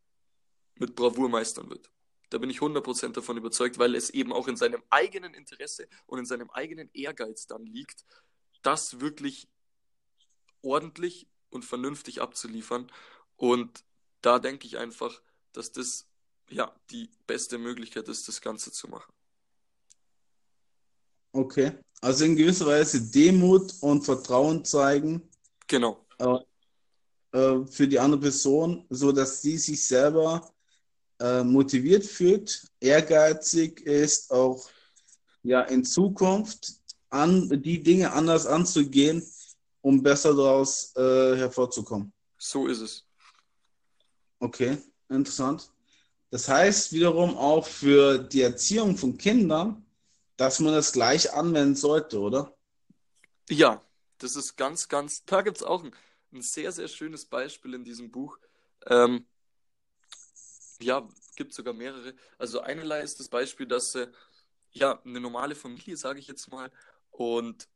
[0.76, 1.90] mit Bravour meistern wird.
[2.30, 6.18] Da bin ich 100% davon überzeugt, weil es eben auch in seinem eigenen Interesse und
[6.18, 8.06] in seinem eigenen Ehrgeiz dann liegt,
[8.62, 9.48] das wirklich
[10.62, 12.90] ordentlich und vernünftig abzuliefern.
[13.36, 13.84] Und
[14.22, 15.20] da denke ich einfach,
[15.52, 16.08] dass das
[16.48, 19.12] ja die beste Möglichkeit ist, das Ganze zu machen.
[21.32, 25.28] Okay, also in gewisser Weise Demut und Vertrauen zeigen.
[25.66, 26.06] Genau.
[26.18, 26.38] Äh,
[27.32, 30.50] äh, für die andere Person, so dass sie sich selber
[31.18, 34.68] äh, motiviert fühlt, ehrgeizig ist, auch
[35.42, 36.74] ja in Zukunft
[37.10, 39.22] an die Dinge anders anzugehen,
[39.82, 42.12] um besser daraus äh, hervorzukommen.
[42.38, 43.04] So ist es.
[44.38, 45.70] Okay, interessant.
[46.30, 49.84] Das heißt wiederum auch für die Erziehung von Kindern,
[50.36, 52.56] dass man das gleich anwenden sollte, oder?
[53.48, 53.84] Ja,
[54.18, 55.24] das ist ganz, ganz.
[55.24, 55.92] Da gibt es auch ein,
[56.32, 58.38] ein, sehr, sehr schönes Beispiel in diesem Buch.
[58.86, 59.26] Ähm,
[60.80, 62.14] ja, gibt sogar mehrere.
[62.38, 64.10] Also einerlei ist das Beispiel, dass äh,
[64.70, 66.70] ja eine normale Familie, sage ich jetzt mal,
[67.10, 67.68] und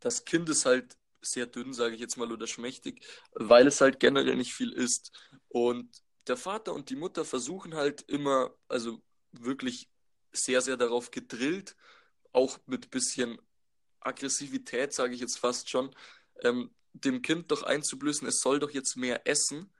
[0.00, 3.98] das Kind ist halt sehr dünn, sage ich jetzt mal, oder schmächtig, weil es halt
[3.98, 5.12] generell nicht viel isst.
[5.48, 9.88] Und der Vater und die Mutter versuchen halt immer, also wirklich
[10.32, 11.76] sehr, sehr darauf gedrillt,
[12.32, 13.38] auch mit bisschen
[14.00, 15.94] Aggressivität, sage ich jetzt fast schon,
[16.42, 19.70] ähm, dem Kind doch einzublößen, es soll doch jetzt mehr essen.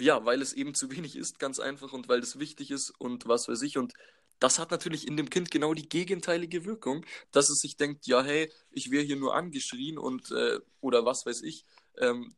[0.00, 3.26] Ja, weil es eben zu wenig ist, ganz einfach, und weil das wichtig ist und
[3.26, 3.78] was weiß ich.
[3.78, 3.94] Und
[4.38, 8.22] das hat natürlich in dem Kind genau die gegenteilige Wirkung, dass es sich denkt, ja,
[8.22, 11.64] hey, ich wäre hier nur angeschrien und äh, oder was weiß ich,
[11.96, 12.36] ähm,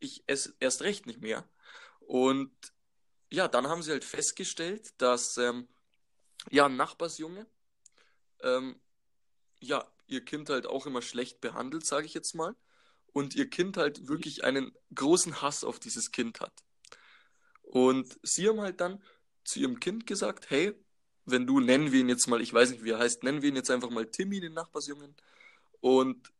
[0.00, 1.48] ich esse erst recht nicht mehr.
[2.00, 2.52] Und
[3.30, 5.68] ja, dann haben sie halt festgestellt, dass ähm,
[6.50, 7.46] ja, ein Nachbarsjunge,
[8.40, 8.80] ähm,
[9.60, 12.54] ja, ihr Kind halt auch immer schlecht behandelt, sage ich jetzt mal,
[13.14, 16.52] und ihr Kind halt wirklich einen großen Hass auf dieses Kind hat.
[17.62, 19.02] Und sie haben halt dann
[19.44, 20.74] zu ihrem Kind gesagt, hey,
[21.24, 23.48] wenn du, nennen wir ihn jetzt mal, ich weiß nicht, wie er heißt, nennen wir
[23.48, 25.14] ihn jetzt einfach mal Timmy, den Nachbarsjungen.
[25.80, 26.32] Und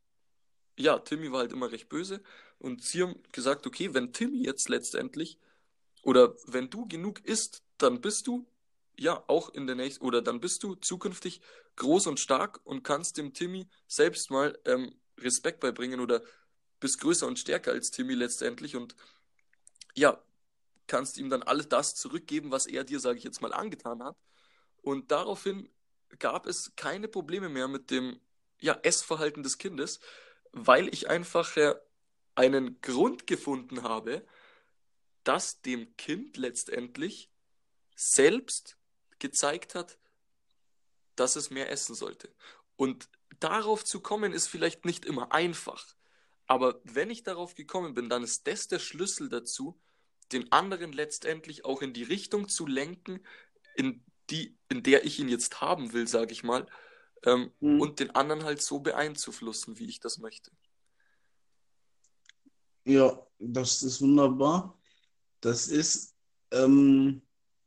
[0.76, 2.22] ja, Timmy war halt immer recht böse.
[2.58, 5.38] Und sie haben gesagt, okay, wenn Timmy jetzt letztendlich,
[6.02, 8.46] oder wenn du genug isst, dann bist du,
[8.98, 11.40] ja, auch in der nächsten, oder dann bist du zukünftig
[11.76, 16.22] groß und stark und kannst dem Timmy selbst mal ähm, Respekt beibringen oder
[16.84, 18.94] bist größer und stärker als Timmy letztendlich und
[19.94, 20.22] ja,
[20.86, 24.18] kannst ihm dann alles das zurückgeben, was er dir, sage ich jetzt mal, angetan hat.
[24.82, 25.70] Und daraufhin
[26.18, 28.20] gab es keine Probleme mehr mit dem
[28.60, 29.98] ja, Essverhalten des Kindes,
[30.52, 31.74] weil ich einfach äh,
[32.34, 34.22] einen Grund gefunden habe,
[35.22, 37.30] dass dem Kind letztendlich
[37.96, 38.76] selbst
[39.20, 39.96] gezeigt hat,
[41.16, 42.28] dass es mehr essen sollte.
[42.76, 43.08] Und
[43.40, 45.94] darauf zu kommen, ist vielleicht nicht immer einfach.
[46.46, 49.80] Aber wenn ich darauf gekommen bin, dann ist das der Schlüssel dazu,
[50.32, 53.20] den anderen letztendlich auch in die Richtung zu lenken,
[53.76, 56.66] in die, in der ich ihn jetzt haben will, sage ich mal,
[57.24, 57.80] ähm, mhm.
[57.80, 60.50] und den anderen halt so beeinflussen, wie ich das möchte.
[62.84, 64.78] Ja, das ist wunderbar.
[65.40, 66.14] Das ist,
[66.50, 67.22] ähm,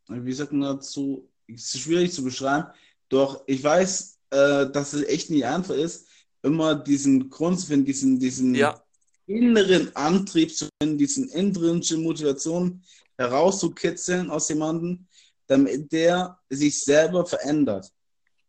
[0.08, 2.68] wie sagt man dazu, ist schwierig zu beschreiben,
[3.10, 6.07] doch ich weiß, äh, dass es echt nicht einfach ist,
[6.44, 8.82] immer diesen Grund zu finden, diesen, diesen ja.
[9.26, 12.84] inneren Antrieb zu finden, diesen intrinsischen Motivation,
[13.18, 15.08] herauszukitzeln aus jemandem,
[15.48, 17.92] damit der sich selber verändert.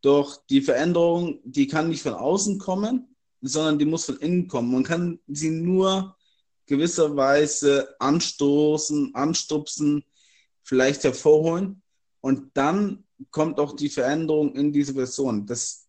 [0.03, 4.71] Doch die Veränderung, die kann nicht von außen kommen, sondern die muss von innen kommen.
[4.71, 6.17] Man kann sie nur
[6.67, 10.05] gewisserweise anstoßen, anstupsen,
[10.63, 11.83] vielleicht hervorholen
[12.21, 15.47] und dann kommt auch die Veränderung in diese Person.
[15.47, 15.88] Das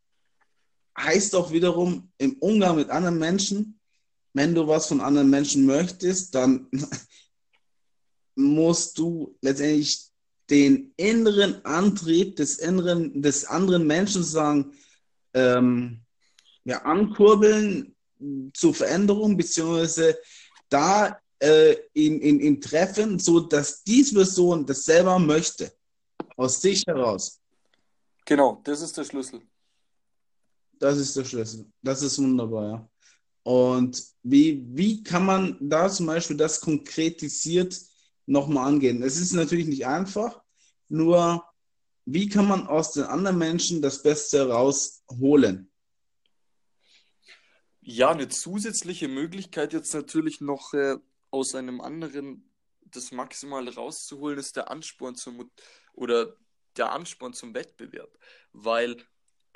[1.04, 3.80] heißt auch wiederum im Umgang mit anderen Menschen,
[4.34, 6.68] wenn du was von anderen Menschen möchtest, dann
[8.36, 10.10] musst du letztendlich
[10.50, 14.74] den inneren Antrieb des inneren des anderen Menschen sagen,
[15.34, 16.02] ähm,
[16.64, 17.96] ja, ankurbeln
[18.54, 20.18] zur Veränderung, beziehungsweise
[20.70, 25.72] da äh, ihn, ihn, ihn treffen, so dass diese Person das selber möchte,
[26.36, 27.40] aus sich heraus.
[28.26, 29.42] Genau, das ist der Schlüssel.
[30.80, 31.72] Das ist der Schlüssel.
[31.82, 32.90] Das ist wunderbar, ja.
[33.44, 37.80] Und wie, wie kann man da zum Beispiel das konkretisiert
[38.26, 39.02] nochmal angehen?
[39.02, 40.42] Es ist natürlich nicht einfach,
[40.88, 41.44] nur
[42.06, 45.72] wie kann man aus den anderen Menschen das Beste rausholen?
[47.82, 50.98] Ja, eine zusätzliche Möglichkeit jetzt natürlich noch äh,
[51.32, 55.52] aus einem anderen das Maximale rauszuholen, ist der Ansporn zum
[55.94, 56.36] oder
[56.78, 58.18] der Ansporn zum Wettbewerb.
[58.52, 58.98] Weil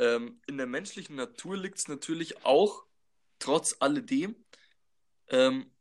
[0.04, 2.86] ähm, in der menschlichen Natur liegt es natürlich auch,
[3.40, 4.36] trotz alledem,
[5.28, 5.72] ähm,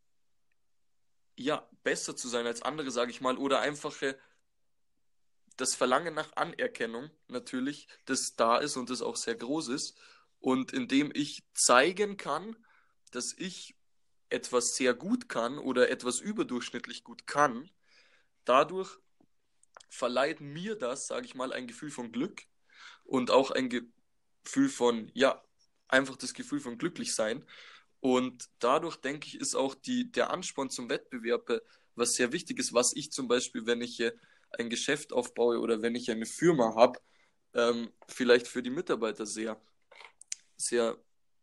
[1.35, 4.17] ja, besser zu sein als andere, sage ich mal, oder einfache
[5.57, 9.97] das Verlangen nach Anerkennung natürlich, das da ist und das auch sehr groß ist.
[10.39, 12.55] Und indem ich zeigen kann,
[13.11, 13.75] dass ich
[14.29, 17.69] etwas sehr gut kann oder etwas überdurchschnittlich gut kann,
[18.45, 18.97] dadurch
[19.89, 22.43] verleiht mir das, sage ich mal, ein Gefühl von Glück
[23.03, 23.69] und auch ein
[24.43, 25.43] Gefühl von, ja,
[25.87, 27.45] einfach das Gefühl von glücklich sein.
[27.99, 31.61] Und dadurch, denke ich, ist auch die, der Ansporn zum Wettbewerb äh,
[31.95, 34.01] was sehr wichtig ist, was ich zum Beispiel, wenn ich
[34.57, 36.99] ein Geschäft aufbaue oder wenn ich eine Firma habe,
[37.53, 39.61] ähm, vielleicht für die Mitarbeiter sehr,
[40.57, 40.97] sehr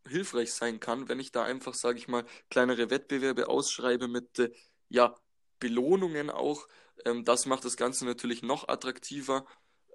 [0.07, 4.51] hilfreich sein kann, wenn ich da einfach, sage ich mal, kleinere Wettbewerbe ausschreibe mit äh,
[4.89, 5.15] ja,
[5.59, 6.67] Belohnungen auch.
[7.05, 9.45] Ähm, das macht das Ganze natürlich noch attraktiver.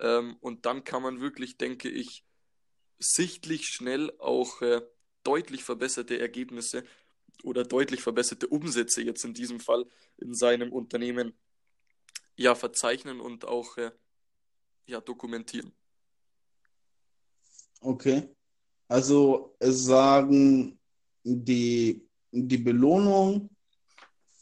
[0.01, 2.25] Ähm, und dann kann man wirklich, denke ich,
[2.99, 4.83] sichtlich schnell auch äh,
[5.23, 6.85] deutlich verbesserte Ergebnisse
[7.43, 9.87] oder deutlich verbesserte Umsätze jetzt in diesem Fall
[10.19, 11.35] in seinem Unternehmen
[12.37, 13.91] ja verzeichnen und auch äh,
[14.87, 15.73] ja dokumentieren.
[17.81, 18.29] Okay.
[18.89, 20.79] Also sagen
[21.23, 23.51] die, die Belohnung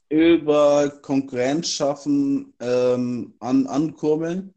[0.08, 4.54] über Konkurrenz schaffen ähm, an, ankurbeln,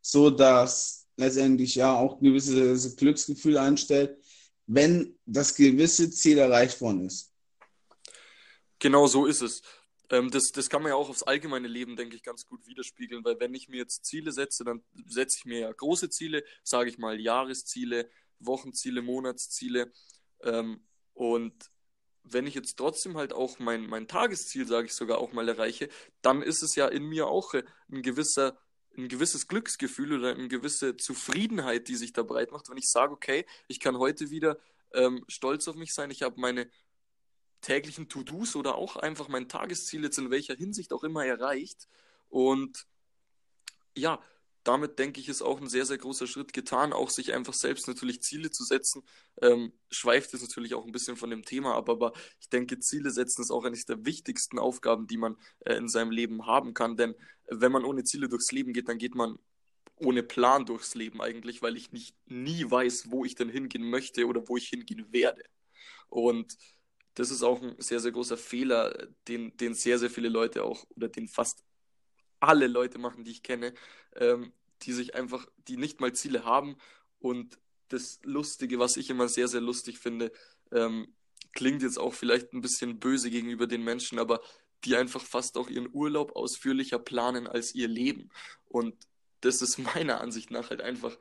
[0.00, 4.18] so dass letztendlich ja auch ein gewisses Glücksgefühl einstellt,
[4.66, 7.32] wenn das gewisse Ziel erreicht worden ist.
[8.78, 9.62] Genau so ist es.
[10.10, 13.24] Ähm, das, das kann man ja auch aufs allgemeine Leben, denke ich, ganz gut widerspiegeln,
[13.24, 16.90] weil wenn ich mir jetzt Ziele setze, dann setze ich mir ja große Ziele, sage
[16.90, 19.92] ich mal Jahresziele, Wochenziele, Monatsziele.
[20.42, 21.54] Ähm, und
[22.24, 25.88] wenn ich jetzt trotzdem halt auch mein, mein Tagesziel, sage ich sogar, auch mal erreiche,
[26.22, 28.58] dann ist es ja in mir auch äh, ein gewisser
[28.96, 33.12] ein gewisses Glücksgefühl oder eine gewisse Zufriedenheit, die sich da breit macht, wenn ich sage,
[33.12, 34.58] okay, ich kann heute wieder
[34.92, 36.70] ähm, stolz auf mich sein, ich habe meine
[37.60, 41.88] täglichen To-Dos oder auch einfach mein Tagesziel jetzt in welcher Hinsicht auch immer erreicht.
[42.28, 42.86] Und
[43.96, 44.20] ja,
[44.64, 47.86] damit denke ich, ist auch ein sehr, sehr großer Schritt getan, auch sich einfach selbst
[47.86, 49.02] natürlich Ziele zu setzen.
[49.42, 53.10] Ähm, schweift es natürlich auch ein bisschen von dem Thema ab, aber ich denke, Ziele
[53.10, 56.96] setzen ist auch eines der wichtigsten Aufgaben, die man äh, in seinem Leben haben kann.
[56.96, 57.14] Denn
[57.46, 59.38] wenn man ohne Ziele durchs Leben geht, dann geht man
[59.96, 64.26] ohne Plan durchs Leben eigentlich, weil ich nicht nie weiß, wo ich denn hingehen möchte
[64.26, 65.42] oder wo ich hingehen werde.
[66.08, 66.56] Und
[67.14, 70.84] das ist auch ein sehr, sehr großer Fehler, den, den sehr, sehr viele Leute auch
[70.96, 71.62] oder den fast
[72.48, 73.74] alle Leute machen, die ich kenne,
[74.16, 74.52] ähm,
[74.82, 76.76] die sich einfach, die nicht mal Ziele haben.
[77.18, 80.32] Und das Lustige, was ich immer sehr, sehr lustig finde,
[80.72, 81.14] ähm,
[81.52, 84.40] klingt jetzt auch vielleicht ein bisschen böse gegenüber den Menschen, aber
[84.84, 88.30] die einfach fast auch ihren Urlaub ausführlicher planen als ihr Leben.
[88.66, 88.94] Und
[89.40, 91.16] das ist meiner Ansicht nach halt einfach,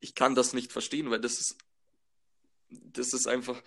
[0.00, 1.56] ich kann das nicht verstehen, weil das ist,
[2.68, 3.62] das ist einfach,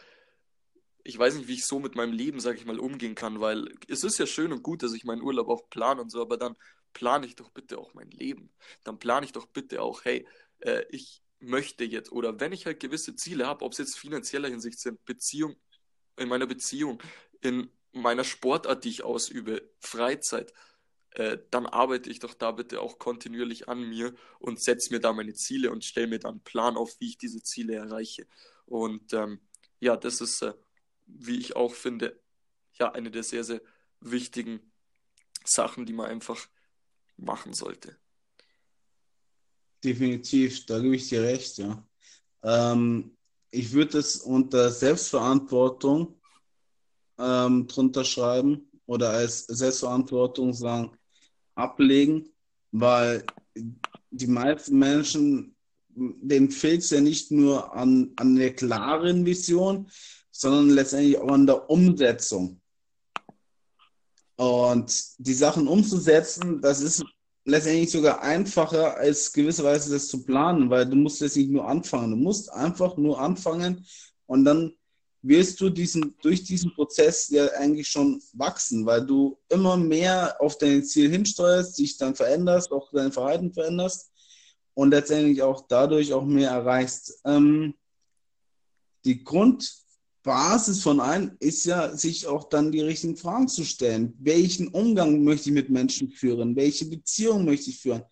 [1.04, 3.74] ich weiß nicht, wie ich so mit meinem Leben, sag ich mal, umgehen kann, weil
[3.88, 6.38] es ist ja schön und gut, dass ich meinen Urlaub auch plane und so, aber
[6.38, 6.56] dann
[6.94, 8.52] plane ich doch bitte auch mein Leben.
[8.84, 10.26] Dann plane ich doch bitte auch, hey,
[10.60, 14.50] äh, ich möchte jetzt, oder wenn ich halt gewisse Ziele habe, ob es jetzt finanzieller
[14.50, 15.56] Hinsicht sind, Beziehung,
[16.18, 17.02] in meiner Beziehung,
[17.42, 20.54] in meiner Sportart, die ich ausübe, Freizeit,
[21.12, 25.14] äh, dann arbeite ich doch da bitte auch kontinuierlich an mir und setze mir da
[25.14, 28.26] meine Ziele und stelle mir dann einen Plan auf, wie ich diese Ziele erreiche.
[28.66, 29.42] Und ähm,
[29.80, 30.54] ja, das ist äh,
[31.16, 32.20] wie ich auch finde,
[32.80, 33.62] ja, eine der sehr, sehr
[34.00, 34.60] wichtigen
[35.46, 36.48] Sachen, die man einfach
[37.18, 37.98] machen sollte.
[39.84, 41.86] Definitiv, da gebe ich dir recht, ja.
[42.42, 43.18] Ähm,
[43.52, 46.20] ich würde es unter Selbstverantwortung
[47.20, 50.98] ähm, drunter schreiben oder als Selbstverantwortung sagen,
[51.56, 52.30] ablegen,
[52.72, 53.26] weil
[54.10, 55.56] die meisten Menschen,
[55.90, 59.90] denen fehlt es ja nicht nur an, an der klaren Vision,
[60.34, 62.60] sondern letztendlich auch an der Umsetzung.
[64.36, 67.06] Und die Sachen umzusetzen, das ist
[67.46, 72.12] letztendlich sogar einfacher, als gewisserweise das zu planen, weil du musst jetzt nicht nur anfangen.
[72.12, 73.86] Du musst einfach nur anfangen
[74.26, 74.74] und dann
[75.22, 80.58] wirst du diesen, durch diesen Prozess ja eigentlich schon wachsen, weil du immer mehr auf
[80.58, 84.12] dein Ziel hinsteuerst, dich dann veränderst, auch dein Verhalten veränderst
[84.74, 87.22] und letztendlich auch dadurch auch mehr erreichst.
[87.24, 87.76] Ähm,
[89.06, 89.24] die
[90.24, 94.14] Grundbasis von allen ist ja, sich auch dann die richtigen Fragen zu stellen.
[94.20, 96.56] Welchen Umgang möchte ich mit Menschen führen?
[96.56, 98.04] Welche Beziehung möchte ich führen?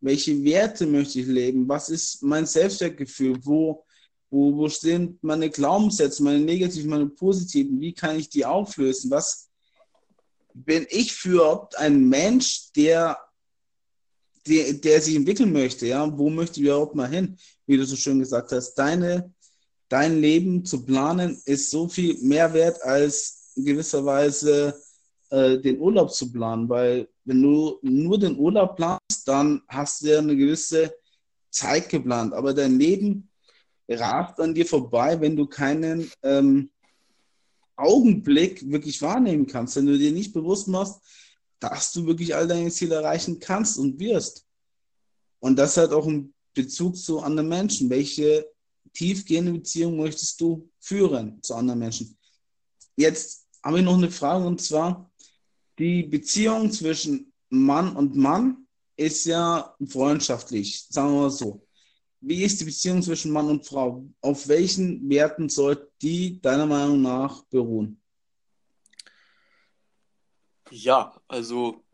[0.00, 1.66] Welche Werte möchte ich leben?
[1.66, 3.38] Was ist mein Selbstwertgefühl?
[3.42, 3.84] Wo
[4.34, 7.80] wo, wo stehen meine Glaubenssätze, meine negativen, meine positiven?
[7.80, 9.10] Wie kann ich die auflösen?
[9.10, 9.48] Was
[10.52, 13.16] bin ich für ein Mensch, der,
[14.44, 15.86] der, der sich entwickeln möchte?
[15.86, 17.38] Ja, wo möchte ich überhaupt mal hin?
[17.66, 19.32] Wie du so schön gesagt hast, deine,
[19.88, 24.80] dein Leben zu planen ist so viel mehr wert als in gewisser Weise
[25.30, 30.08] äh, den Urlaub zu planen, weil wenn du nur den Urlaub planst, dann hast du
[30.08, 30.94] ja eine gewisse
[31.50, 33.30] Zeit geplant, aber dein Leben
[33.88, 36.70] rast an dir vorbei, wenn du keinen ähm,
[37.76, 41.00] Augenblick wirklich wahrnehmen kannst, wenn du dir nicht bewusst machst,
[41.60, 44.46] dass du wirklich all deine Ziele erreichen kannst und wirst.
[45.40, 47.90] Und das hat auch einen Bezug zu anderen Menschen.
[47.90, 48.46] Welche
[48.94, 52.16] tiefgehende Beziehung möchtest du führen zu anderen Menschen?
[52.96, 55.10] Jetzt habe ich noch eine Frage und zwar,
[55.78, 61.66] die Beziehung zwischen Mann und Mann ist ja freundschaftlich, sagen wir mal so
[62.26, 64.08] wie ist die Beziehung zwischen Mann und Frau?
[64.22, 68.00] Auf welchen Werten sollte die deiner Meinung nach beruhen?
[70.70, 71.84] Ja, also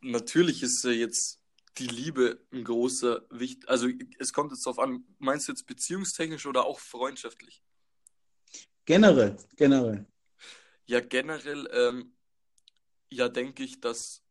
[0.00, 1.37] natürlich ist jetzt
[1.78, 3.68] die Liebe ein großer Wicht.
[3.68, 3.88] Also
[4.18, 7.62] es kommt jetzt darauf an, meinst du jetzt beziehungstechnisch oder auch freundschaftlich?
[8.84, 10.06] Generell, generell.
[10.86, 12.14] Ja, generell, ähm,
[13.10, 14.22] ja, denke ich, dass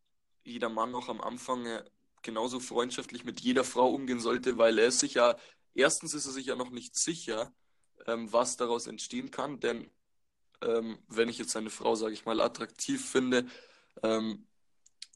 [0.43, 1.83] jeder Mann auch am Anfang äh,
[2.21, 5.37] genauso freundschaftlich mit jeder Frau umgehen sollte, weil er ist sich ja,
[5.73, 7.53] erstens ist er sich ja noch nicht sicher,
[8.07, 9.89] ähm, was daraus entstehen kann, denn
[10.61, 13.45] ähm, wenn ich jetzt eine Frau, sage ich mal, attraktiv finde
[14.03, 14.46] ähm,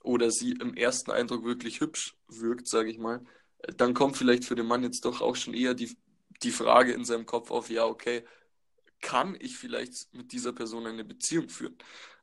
[0.04, 3.24] oder sie im ersten Eindruck wirklich hübsch wirkt, sage ich mal,
[3.78, 5.98] dann kommt vielleicht für den Mann jetzt doch auch schon eher die,
[6.44, 8.26] die Frage in seinem Kopf auf, ja, okay,
[9.02, 11.78] kann ich vielleicht mit dieser Person eine Beziehung führen?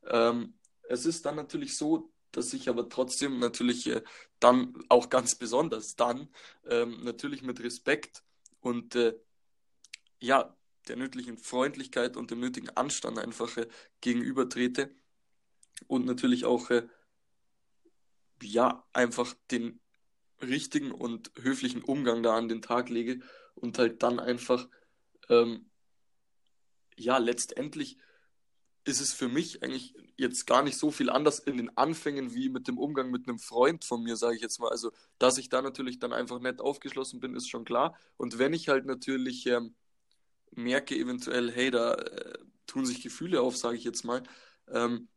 [0.06, 0.54] Ähm,
[0.88, 4.02] es ist dann natürlich so, dass ich aber trotzdem natürlich äh,
[4.40, 6.28] dann auch ganz besonders dann
[6.68, 8.22] ähm, natürlich mit Respekt
[8.60, 9.14] und äh,
[10.20, 10.56] ja,
[10.88, 13.68] der nötigen Freundlichkeit und dem nötigen Anstand einfach äh,
[14.00, 14.94] gegenüber trete
[15.86, 16.86] und natürlich auch äh,
[18.42, 19.81] ja, einfach den
[20.40, 23.20] richtigen und höflichen Umgang da an den Tag lege
[23.55, 24.68] und halt dann einfach
[25.29, 25.68] ähm,
[26.98, 27.98] ja, letztendlich
[28.85, 32.48] ist es für mich eigentlich jetzt gar nicht so viel anders in den Anfängen wie
[32.48, 34.70] mit dem Umgang mit einem Freund von mir, sage ich jetzt mal.
[34.70, 37.96] Also, dass ich da natürlich dann einfach nett aufgeschlossen bin, ist schon klar.
[38.16, 39.74] Und wenn ich halt natürlich ähm,
[40.53, 44.22] merke, eventuell, hey, da äh, tun sich Gefühle auf, sage ich jetzt mal,
[44.68, 45.09] ähm,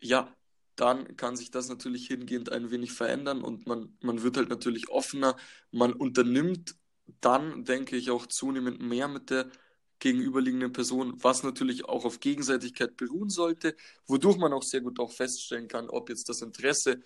[0.00, 0.34] ja,
[0.76, 4.88] dann kann sich das natürlich hingehend ein wenig verändern und man, man wird halt natürlich
[4.88, 5.36] offener.
[5.70, 6.76] Man unternimmt
[7.20, 9.50] dann, denke ich, auch zunehmend mehr mit der
[9.98, 15.12] gegenüberliegenden Person, was natürlich auch auf Gegenseitigkeit beruhen sollte, wodurch man auch sehr gut auch
[15.12, 17.00] feststellen kann, ob jetzt das Interesse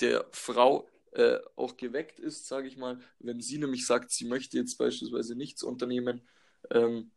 [0.00, 3.00] der Frau äh, auch geweckt ist, sage ich mal.
[3.18, 6.22] Wenn sie nämlich sagt, sie möchte jetzt beispielsweise nichts unternehmen,
[6.70, 7.10] ähm,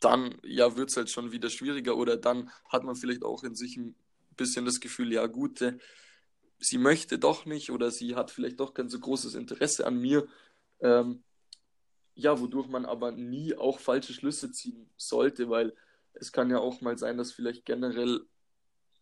[0.00, 3.54] dann ja, wird es halt schon wieder schwieriger oder dann hat man vielleicht auch in
[3.54, 3.94] sich ein
[4.36, 5.60] bisschen das Gefühl, ja gut,
[6.58, 10.26] sie möchte doch nicht oder sie hat vielleicht doch kein so großes Interesse an mir.
[10.80, 11.22] Ähm,
[12.14, 15.74] ja, wodurch man aber nie auch falsche Schlüsse ziehen sollte, weil
[16.14, 18.26] es kann ja auch mal sein, dass vielleicht generell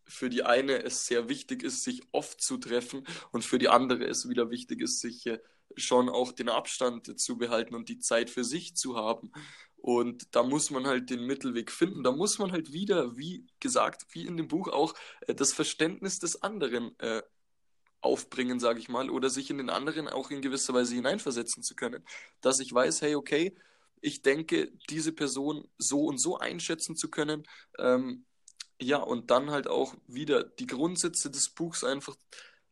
[0.06, 4.04] für die eine es sehr wichtig ist, sich oft zu treffen und für die andere
[4.04, 5.38] es wieder wichtig ist, sich äh,
[5.76, 9.32] schon auch den Abstand zu behalten und die Zeit für sich zu haben.
[9.84, 12.02] Und da muss man halt den Mittelweg finden.
[12.02, 14.94] Da muss man halt wieder, wie gesagt, wie in dem Buch auch,
[15.26, 17.20] äh, das Verständnis des anderen äh,
[18.00, 21.74] aufbringen, sage ich mal, oder sich in den anderen auch in gewisser Weise hineinversetzen zu
[21.74, 22.02] können.
[22.40, 23.54] Dass ich weiß, hey, okay,
[24.00, 27.42] ich denke, diese Person so und so einschätzen zu können.
[27.78, 28.24] Ähm,
[28.80, 32.16] ja, und dann halt auch wieder die Grundsätze des Buchs einfach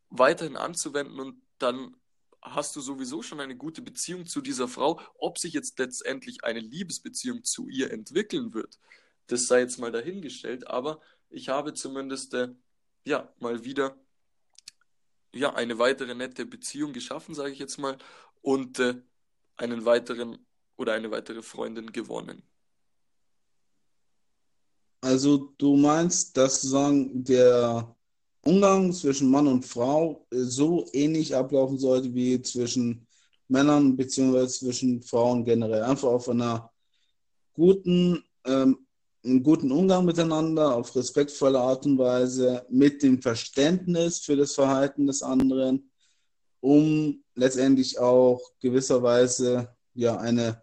[0.09, 1.95] weiterhin anzuwenden und dann
[2.43, 5.01] hast du sowieso schon eine gute Beziehung zu dieser Frau.
[5.19, 8.79] Ob sich jetzt letztendlich eine Liebesbeziehung zu ihr entwickeln wird,
[9.29, 12.49] das sei jetzt mal dahingestellt, aber ich habe zumindest äh,
[13.05, 13.97] ja mal wieder
[15.33, 17.97] ja eine weitere nette Beziehung geschaffen, sage ich jetzt mal,
[18.43, 19.01] und äh,
[19.57, 20.45] einen weiteren
[20.77, 22.43] oder eine weitere Freundin gewonnen.
[25.01, 27.97] Also du meinst, dass sozusagen der
[28.45, 33.07] Umgang zwischen Mann und Frau so ähnlich ablaufen sollte wie zwischen
[33.49, 34.47] Männern bzw.
[34.49, 35.83] zwischen Frauen generell.
[35.83, 36.71] Einfach auf einer
[37.53, 38.87] guten, ähm,
[39.25, 45.07] einen guten Umgang miteinander, auf respektvolle Art und Weise, mit dem Verständnis für das Verhalten
[45.07, 45.91] des anderen,
[46.61, 50.63] um letztendlich auch gewisserweise ja eine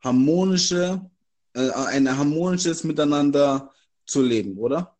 [0.00, 1.08] harmonische,
[1.54, 3.72] äh, ein harmonisches Miteinander
[4.06, 4.96] zu leben, oder?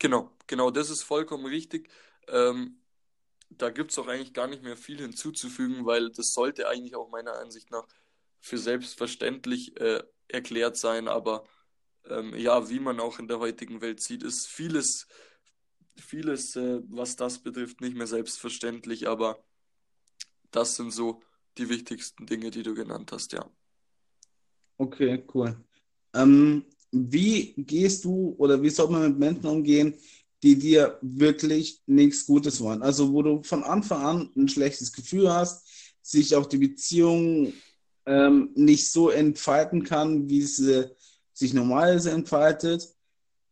[0.00, 1.88] Genau, genau, das ist vollkommen richtig.
[2.28, 2.82] Ähm,
[3.48, 7.08] da gibt es auch eigentlich gar nicht mehr viel hinzuzufügen, weil das sollte eigentlich auch
[7.08, 7.88] meiner Ansicht nach
[8.38, 11.08] für selbstverständlich äh, erklärt sein.
[11.08, 11.44] Aber
[12.04, 15.06] ähm, ja, wie man auch in der heutigen Welt sieht, ist vieles,
[15.96, 19.08] vieles, äh, was das betrifft, nicht mehr selbstverständlich.
[19.08, 19.42] Aber
[20.50, 21.22] das sind so
[21.56, 23.50] die wichtigsten Dinge, die du genannt hast, ja.
[24.76, 25.56] Okay, cool.
[26.12, 29.96] Ähm, wie gehst du oder wie soll man mit Menschen umgehen,
[30.42, 32.82] die dir wirklich nichts Gutes wollen?
[32.82, 35.66] Also wo du von Anfang an ein schlechtes Gefühl hast,
[36.02, 37.52] sich auch die Beziehung
[38.06, 40.90] ähm, nicht so entfalten kann, wie sie
[41.32, 42.88] sich normalerweise entfaltet,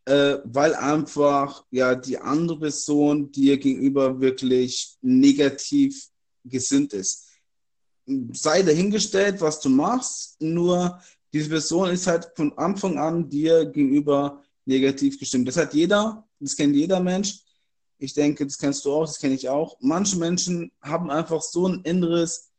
[0.06, 6.08] äh, weil einfach ja die andere Person dir gegenüber wirklich negativ
[6.44, 7.28] gesinnt ist.
[8.32, 11.00] Sei dahingestellt, was du machst, nur
[11.32, 15.48] diese Person ist halt von Anfang an dir gegenüber negativ gestimmt.
[15.48, 17.40] Das hat jeder, das kennt jeder Mensch.
[17.98, 19.76] Ich denke, das kennst du auch, das kenne ich auch.
[19.80, 22.50] Manche Menschen haben einfach so ein inneres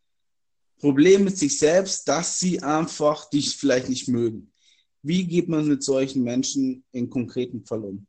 [0.80, 4.52] Problem mit sich selbst, dass sie einfach dich vielleicht nicht mögen.
[5.04, 8.08] Wie geht man mit solchen Menschen in konkreten Fall um?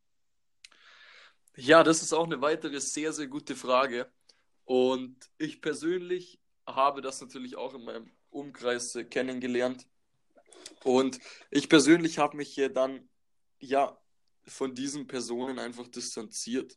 [1.56, 4.10] Ja, das ist auch eine weitere sehr, sehr gute Frage.
[4.64, 9.86] Und ich persönlich habe das natürlich auch in meinem Umkreis kennengelernt.
[10.84, 11.18] Und
[11.50, 13.08] ich persönlich habe mich hier dann
[13.62, 13.98] ja
[14.46, 16.76] von diesen Personen einfach distanziert.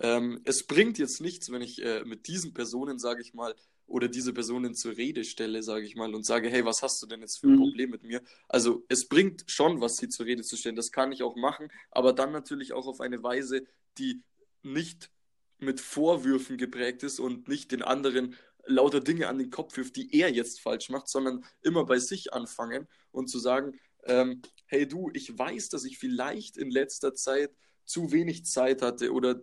[0.00, 3.54] Ähm, es bringt jetzt nichts, wenn ich äh, mit diesen Personen, sage ich mal,
[3.86, 7.06] oder diese Personen zur Rede stelle, sage ich mal, und sage, hey, was hast du
[7.06, 7.60] denn jetzt für ein mhm.
[7.60, 8.22] Problem mit mir?
[8.48, 11.68] Also es bringt schon was, sie zur Rede zu stellen, das kann ich auch machen,
[11.90, 13.66] aber dann natürlich auch auf eine Weise,
[13.98, 14.22] die
[14.62, 15.10] nicht
[15.58, 18.34] mit Vorwürfen geprägt ist und nicht den anderen
[18.66, 22.32] lauter Dinge an den Kopf wirft, die er jetzt falsch macht, sondern immer bei sich
[22.32, 27.50] anfangen und zu sagen, ähm, hey du, ich weiß, dass ich vielleicht in letzter Zeit
[27.84, 29.42] zu wenig Zeit hatte oder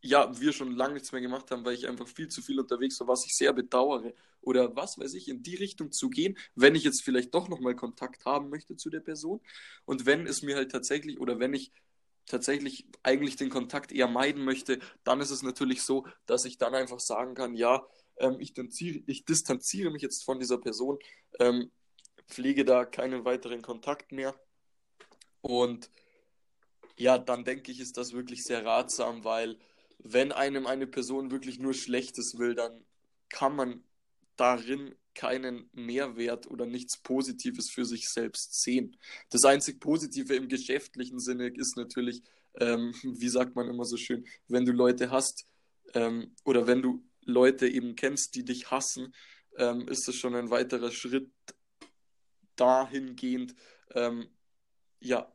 [0.00, 3.00] ja, wir schon lange nichts mehr gemacht haben, weil ich einfach viel zu viel unterwegs
[3.00, 4.12] war, was ich sehr bedauere.
[4.40, 7.74] Oder was weiß ich, in die Richtung zu gehen, wenn ich jetzt vielleicht doch nochmal
[7.74, 9.40] Kontakt haben möchte zu der Person.
[9.84, 11.72] Und wenn es mir halt tatsächlich, oder wenn ich
[12.26, 16.74] tatsächlich eigentlich den Kontakt eher meiden möchte, dann ist es natürlich so, dass ich dann
[16.74, 17.84] einfach sagen kann, ja,
[18.18, 20.98] ähm, ich, distanziere, ich, distanziere, mich jetzt von dieser Person,
[21.40, 21.70] ähm,
[22.28, 24.34] pflege da keinen weiteren Kontakt mehr.
[25.40, 25.90] Und
[26.96, 29.58] ja, dann denke ich, ist das wirklich sehr ratsam, weil
[29.98, 32.84] wenn einem eine Person wirklich nur Schlechtes will, dann
[33.28, 33.84] kann man
[34.36, 38.96] darin keinen Mehrwert oder nichts Positives für sich selbst sehen.
[39.30, 42.22] Das einzig Positive im geschäftlichen Sinne ist natürlich,
[42.60, 45.46] ähm, wie sagt man immer so schön, wenn du Leute hast
[45.94, 49.12] ähm, oder wenn du Leute eben kennst, die dich hassen,
[49.56, 51.30] ähm, ist das schon ein weiterer Schritt
[52.60, 53.54] dahingehend,
[53.94, 54.28] ähm,
[55.00, 55.32] ja,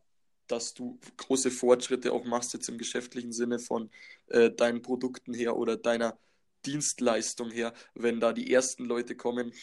[0.48, 3.90] dass du große Fortschritte auch machst jetzt im geschäftlichen Sinne von
[4.28, 6.18] äh, deinen Produkten her oder deiner
[6.66, 9.54] Dienstleistung her, wenn da die ersten Leute kommen,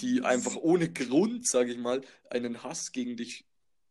[0.00, 2.00] die einfach ohne Grund, sage ich mal,
[2.30, 3.44] einen Hass gegen dich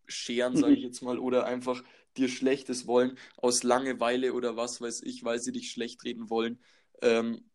[0.08, 1.84] scheren, sage ich jetzt mal, oder einfach
[2.18, 6.60] dir Schlechtes wollen aus Langeweile oder was weiß ich, weil sie dich schlecht reden wollen.
[7.02, 7.50] Ähm,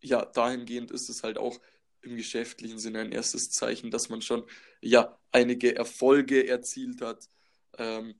[0.00, 1.60] ja, dahingehend ist es halt auch
[2.02, 4.44] im geschäftlichen Sinne ein erstes Zeichen, dass man schon
[4.80, 7.28] ja einige Erfolge erzielt hat.
[7.76, 8.14] Ähm,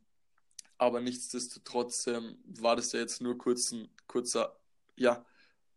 [0.77, 4.59] aber nichtsdestotrotz ähm, war das ja jetzt nur kurz ein kurzer
[4.97, 5.25] ja,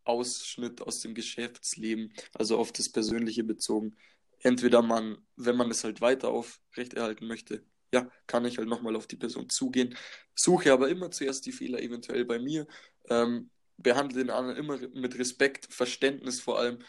[0.04, 3.95] Ausschnitt aus dem Geschäftsleben, also auf das Persönliche bezogen.
[4.39, 9.08] Entweder man, wenn man es halt weiter aufrechterhalten möchte, ja, kann ich halt nochmal auf
[9.08, 9.95] die Person zugehen,
[10.34, 12.68] suche aber immer zuerst die Fehler eventuell bei mir,
[13.10, 16.80] ähm, behandle den anderen immer mit Respekt, Verständnis vor allem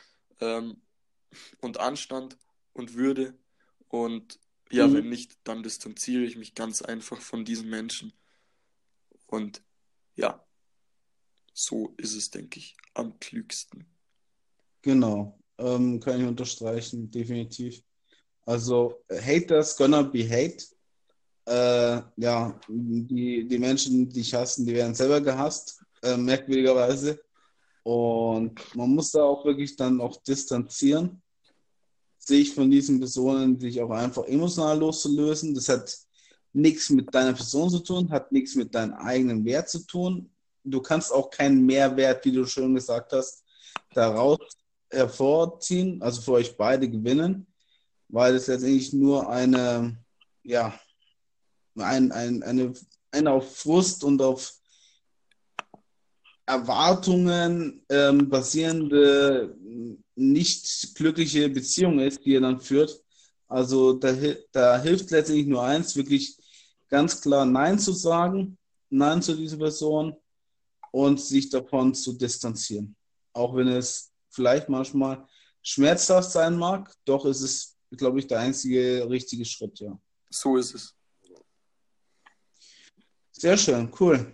[0.41, 0.81] ähm,
[1.61, 2.37] und Anstand
[2.73, 3.35] und Würde.
[3.89, 4.39] Und
[4.71, 4.95] ja, mhm.
[4.95, 8.13] wenn nicht, dann distanziere ich mich ganz einfach von diesen Menschen.
[9.27, 9.63] Und
[10.15, 10.45] ja,
[11.53, 13.87] so ist es, denke ich, am klügsten.
[14.83, 17.83] Genau, ähm, kann ich unterstreichen, definitiv.
[18.45, 20.65] Also, Haters gonna be hate.
[21.45, 27.21] Äh, ja, die, die Menschen, die dich hassen, die werden selber gehasst, äh, merkwürdigerweise.
[27.83, 31.22] Und man muss da auch wirklich dann auch distanzieren,
[32.25, 35.55] sich von diesen Personen sich auch einfach emotional loszulösen.
[35.55, 35.97] Das hat
[36.53, 40.31] nichts mit deiner Person zu tun, hat nichts mit deinem eigenen Wert zu tun.
[40.65, 43.43] Du kannst auch keinen Mehrwert, wie du schon gesagt hast,
[43.95, 44.39] daraus
[44.91, 47.47] hervorziehen, also für euch beide gewinnen,
[48.09, 49.99] weil es letztendlich nur eine,
[50.45, 50.79] ja,
[51.77, 52.73] ein, ein, eine,
[53.11, 54.53] eine auf Frust und auf
[56.53, 59.57] Erwartungen ähm, basierende,
[60.15, 63.01] nicht glückliche Beziehung ist, die ihr dann führt.
[63.49, 64.15] Also da,
[64.53, 66.37] da hilft letztendlich nur eins, wirklich
[66.89, 68.59] ganz klar Nein zu sagen,
[68.91, 70.15] Nein zu dieser Person
[70.91, 72.95] und sich davon zu distanzieren.
[73.33, 75.27] Auch wenn es vielleicht manchmal
[75.63, 79.99] schmerzhaft sein mag, doch ist es, glaube ich, der einzige richtige Schritt, ja.
[80.31, 80.95] So ist es.
[83.33, 84.33] Sehr schön, cool.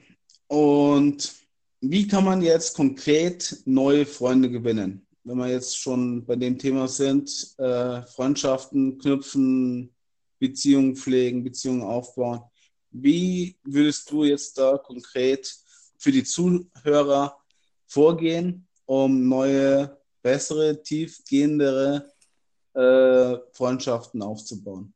[0.49, 1.33] Und
[1.81, 5.07] wie kann man jetzt konkret neue Freunde gewinnen?
[5.25, 9.95] Wenn wir jetzt schon bei dem Thema sind, äh, Freundschaften knüpfen,
[10.39, 12.41] Beziehungen pflegen, Beziehungen aufbauen.
[12.91, 15.55] Wie würdest du jetzt da konkret
[15.99, 17.37] für die Zuhörer
[17.87, 22.11] vorgehen, um neue, bessere, tiefgehendere
[22.75, 24.95] äh, Freundschaften aufzubauen?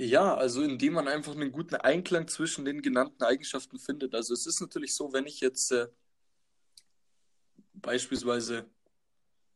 [0.00, 4.14] Ja, also indem man einfach einen guten Einklang zwischen den genannten Eigenschaften findet.
[4.14, 5.88] Also es ist natürlich so, wenn ich jetzt äh,
[7.74, 8.70] beispielsweise,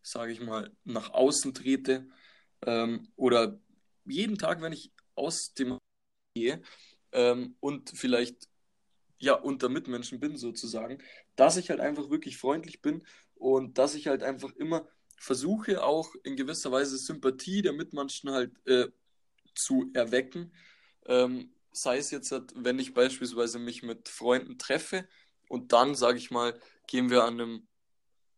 [0.02, 2.08] sage ich mal, nach außen trete
[2.66, 3.60] ähm, oder
[4.04, 5.78] jeden Tag, wenn ich aus dem
[6.34, 6.62] gehe
[7.12, 8.48] ähm, und vielleicht
[9.20, 10.98] ja unter Mitmenschen bin sozusagen,
[11.36, 14.88] dass ich halt einfach wirklich freundlich bin und dass ich halt einfach immer
[15.18, 18.88] versuche auch in gewisser Weise Sympathie der Mitmenschen halt äh,
[19.54, 20.52] zu erwecken.
[21.06, 25.08] Ähm, sei es jetzt, wenn ich beispielsweise mich mit Freunden treffe
[25.48, 27.66] und dann, sage ich mal, gehen wir an einem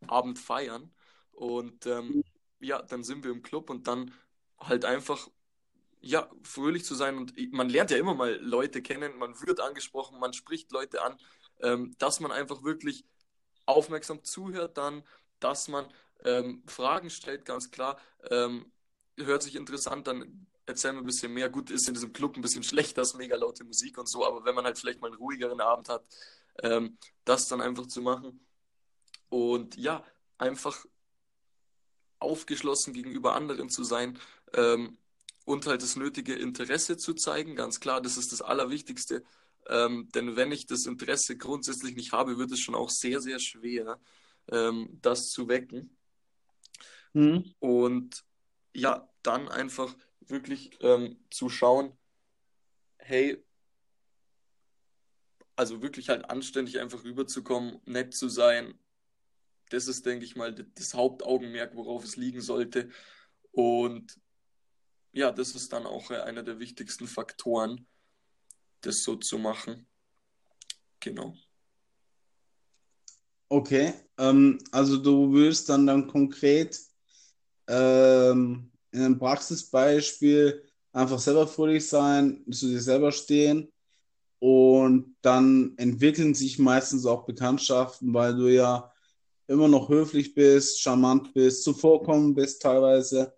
[0.07, 0.95] Abend feiern
[1.33, 2.23] und ähm,
[2.61, 4.13] ja, dann sind wir im Club und dann
[4.59, 5.29] halt einfach
[6.01, 10.21] ja, fröhlich zu sein und man lernt ja immer mal Leute kennen, man wird angesprochen,
[10.21, 11.19] man spricht Leute an,
[11.63, 13.07] ähm, dass man einfach wirklich
[13.67, 15.03] aufmerksam zuhört dann,
[15.41, 15.87] dass man
[16.25, 17.99] ähm, Fragen stellt, ganz klar,
[18.31, 18.71] ähm,
[19.17, 21.49] hört sich interessant, dann erzähl mir ein bisschen mehr.
[21.51, 24.45] Gut, ist in diesem Club ein bisschen schlechter, ist mega laute Musik und so, aber
[24.45, 26.05] wenn man halt vielleicht mal einen ruhigeren Abend hat,
[26.63, 28.41] ähm, das dann einfach zu machen.
[29.29, 30.05] Und ja,
[30.39, 30.85] einfach
[32.19, 34.19] aufgeschlossen gegenüber anderen zu sein
[34.55, 34.99] ähm,
[35.45, 37.57] und halt das nötige Interesse zu zeigen.
[37.57, 39.25] Ganz klar, das ist das Allerwichtigste.
[39.67, 43.39] Ähm, denn wenn ich das Interesse grundsätzlich nicht habe, wird es schon auch sehr, sehr
[43.39, 43.99] schwer,
[44.51, 45.97] ähm, das zu wecken.
[47.13, 47.55] Mhm.
[47.61, 48.25] Und
[48.75, 49.95] ja, dann einfach
[50.31, 51.97] wirklich ähm, zu schauen,
[52.99, 53.43] hey,
[55.57, 58.79] also wirklich halt anständig einfach rüberzukommen, nett zu sein.
[59.71, 62.91] Das ist, denke ich mal, das Hauptaugenmerk, worauf es liegen sollte.
[63.53, 64.19] Und
[65.13, 67.87] ja, das ist dann auch äh, einer der wichtigsten Faktoren,
[68.81, 69.87] das so zu machen.
[71.01, 71.37] Genau.
[73.49, 76.81] Okay, ähm, also du willst dann dann konkret
[77.69, 83.73] ähm, in einem Praxisbeispiel einfach selber fröhlich sein, zu dir selber stehen
[84.39, 88.93] und dann entwickeln sich meistens auch Bekanntschaften, weil du ja
[89.49, 93.35] immer noch höflich bist, charmant bist, zuvorkommen bist teilweise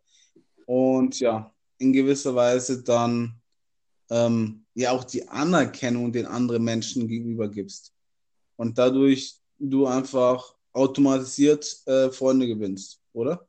[0.66, 3.40] und ja, in gewisser Weise dann
[4.10, 7.94] ähm, ja auch die Anerkennung den anderen Menschen gegenüber gibst
[8.56, 13.45] und dadurch du einfach automatisiert äh, Freunde gewinnst, oder?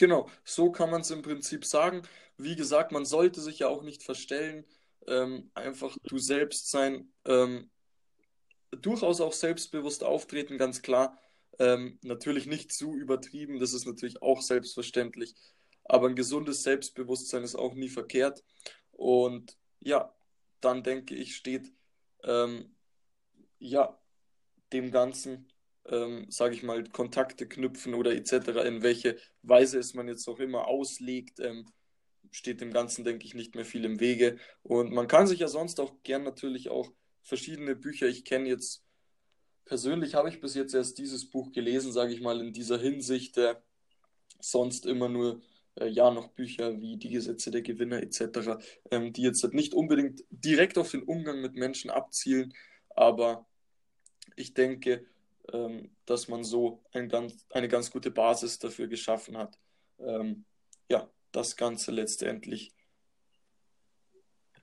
[0.00, 2.00] Genau, so kann man es im Prinzip sagen.
[2.38, 4.64] Wie gesagt, man sollte sich ja auch nicht verstellen,
[5.06, 7.70] ähm, einfach du selbst sein, ähm,
[8.70, 11.18] durchaus auch selbstbewusst auftreten, ganz klar.
[11.58, 15.34] Ähm, natürlich nicht zu übertrieben, das ist natürlich auch selbstverständlich,
[15.84, 18.42] aber ein gesundes Selbstbewusstsein ist auch nie verkehrt.
[18.92, 20.14] Und ja,
[20.62, 21.74] dann denke ich, steht
[22.24, 22.74] ähm,
[23.58, 24.00] ja
[24.72, 25.46] dem Ganzen
[25.86, 30.38] ähm, sage ich mal, Kontakte knüpfen oder etc., in welche Weise es man jetzt auch
[30.38, 31.66] immer auslegt, ähm,
[32.30, 34.38] steht dem Ganzen, denke ich, nicht mehr viel im Wege.
[34.62, 38.84] Und man kann sich ja sonst auch gern natürlich auch verschiedene Bücher, ich kenne jetzt,
[39.64, 43.36] persönlich habe ich bis jetzt erst dieses Buch gelesen, sage ich mal, in dieser Hinsicht,
[43.38, 43.56] äh,
[44.40, 45.42] sonst immer nur
[45.76, 48.58] äh, ja noch Bücher wie Die Gesetze der Gewinner etc.,
[48.90, 52.54] ähm, die jetzt nicht unbedingt direkt auf den Umgang mit Menschen abzielen,
[52.90, 53.46] aber
[54.36, 55.06] ich denke,
[55.52, 59.58] ähm, dass man so ein ganz, eine ganz gute Basis dafür geschaffen hat,
[59.98, 60.44] ähm,
[60.90, 62.72] ja, das Ganze letztendlich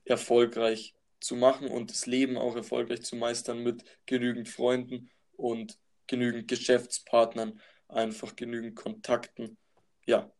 [0.05, 6.47] erfolgreich zu machen und das Leben auch erfolgreich zu meistern mit genügend Freunden und genügend
[6.47, 9.57] Geschäftspartnern, einfach genügend Kontakten.
[10.05, 10.32] Ja,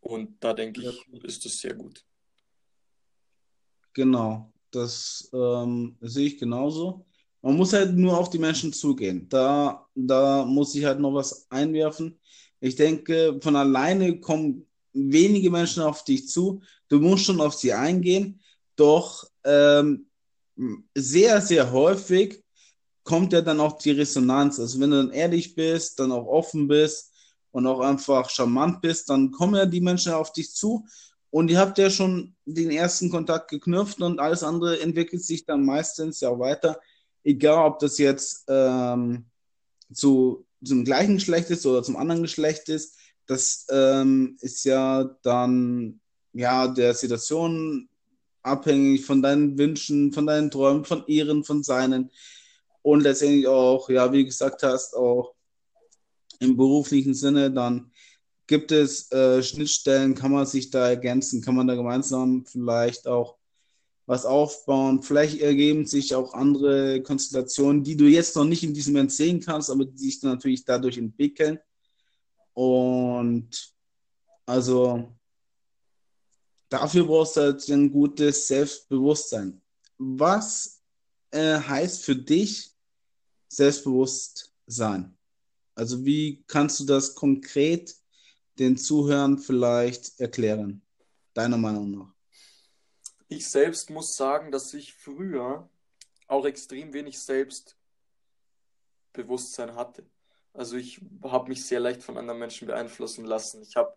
[0.00, 2.04] und da denke ich, ist es sehr gut.
[3.92, 7.06] Genau, das ähm, sehe ich genauso.
[7.42, 9.28] Man muss halt nur auf die Menschen zugehen.
[9.28, 12.18] Da, da muss ich halt noch was einwerfen.
[12.60, 16.62] Ich denke, von alleine kommen wenige Menschen auf dich zu.
[16.88, 18.40] Du musst schon auf sie eingehen.
[18.76, 20.06] Doch ähm,
[20.94, 22.42] sehr, sehr häufig
[23.02, 24.60] kommt ja dann auch die Resonanz.
[24.60, 27.12] Also wenn du dann ehrlich bist, dann auch offen bist
[27.50, 30.86] und auch einfach charmant bist, dann kommen ja die Menschen auf dich zu
[31.30, 35.64] und ihr habt ja schon den ersten Kontakt geknüpft und alles andere entwickelt sich dann
[35.64, 36.78] meistens ja weiter
[37.24, 39.24] egal ob das jetzt ähm,
[39.92, 46.00] zu, zum gleichen Geschlecht ist oder zum anderen Geschlecht ist, das ähm, ist ja dann
[46.32, 47.88] ja der Situation
[48.42, 52.10] abhängig von deinen Wünschen, von deinen Träumen, von ihren, von seinen.
[52.82, 55.34] Und letztendlich auch, ja, wie gesagt hast, auch
[56.40, 57.92] im beruflichen Sinne, dann
[58.48, 63.36] gibt es äh, Schnittstellen, kann man sich da ergänzen, kann man da gemeinsam vielleicht auch
[64.12, 65.02] was aufbauen.
[65.02, 69.40] Vielleicht ergeben sich auch andere Konstellationen, die du jetzt noch nicht in diesem Moment sehen
[69.40, 71.58] kannst, aber die sich natürlich dadurch entwickeln.
[72.52, 73.74] Und
[74.44, 75.16] also
[76.68, 79.62] dafür brauchst du halt ein gutes Selbstbewusstsein.
[79.96, 80.82] Was
[81.30, 82.70] äh, heißt für dich
[83.48, 85.16] selbstbewusst sein?
[85.74, 87.96] Also wie kannst du das konkret
[88.58, 90.82] den Zuhörern vielleicht erklären,
[91.32, 92.11] deiner Meinung nach?
[93.36, 95.68] Ich selbst muss sagen, dass ich früher
[96.28, 100.04] auch extrem wenig Selbstbewusstsein hatte.
[100.52, 103.62] Also ich habe mich sehr leicht von anderen Menschen beeinflussen lassen.
[103.62, 103.96] Ich habe,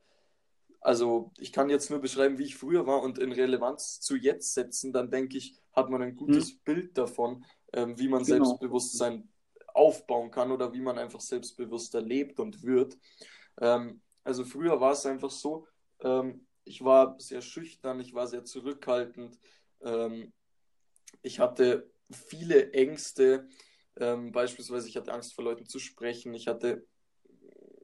[0.80, 4.54] also ich kann jetzt nur beschreiben, wie ich früher war und in Relevanz zu jetzt
[4.54, 6.60] setzen, dann denke ich, hat man ein gutes hm.
[6.64, 8.46] Bild davon, ähm, wie man genau.
[8.46, 9.28] Selbstbewusstsein
[9.74, 12.98] aufbauen kann oder wie man einfach selbstbewusster lebt und wird.
[13.60, 15.68] Ähm, also früher war es einfach so,
[16.00, 19.40] ähm, ich war sehr schüchtern, ich war sehr zurückhaltend.
[19.82, 20.34] Ähm,
[21.22, 23.48] ich hatte viele Ängste.
[23.98, 26.34] Ähm, beispielsweise, ich hatte Angst vor Leuten zu sprechen.
[26.34, 26.86] Ich hatte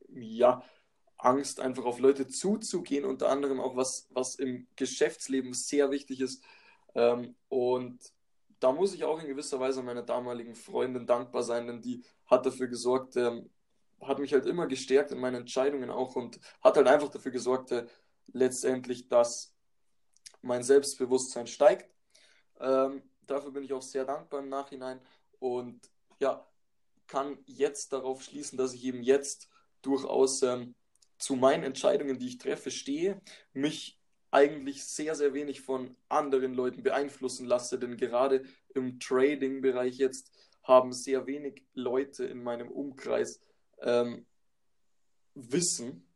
[0.09, 0.61] ja
[1.17, 6.43] Angst, einfach auf Leute zuzugehen, unter anderem auch was, was im Geschäftsleben sehr wichtig ist.
[6.95, 8.01] Ähm, und
[8.59, 12.45] da muss ich auch in gewisser Weise meiner damaligen Freundin dankbar sein, denn die hat
[12.45, 13.49] dafür gesorgt, ähm,
[14.01, 17.71] hat mich halt immer gestärkt in meinen Entscheidungen auch und hat halt einfach dafür gesorgt,
[17.71, 17.85] äh,
[18.27, 19.53] letztendlich, dass
[20.41, 21.93] mein Selbstbewusstsein steigt.
[22.59, 24.99] Ähm, dafür bin ich auch sehr dankbar im Nachhinein
[25.39, 25.79] und
[26.19, 26.47] ja,
[27.07, 29.49] kann jetzt darauf schließen, dass ich eben jetzt
[29.81, 30.75] durchaus ähm,
[31.17, 33.21] zu meinen Entscheidungen, die ich treffe, stehe,
[33.53, 33.99] mich
[34.31, 40.31] eigentlich sehr, sehr wenig von anderen Leuten beeinflussen lasse, denn gerade im Trading-Bereich jetzt
[40.63, 43.41] haben sehr wenig Leute in meinem Umkreis
[43.81, 44.25] ähm,
[45.33, 46.10] Wissen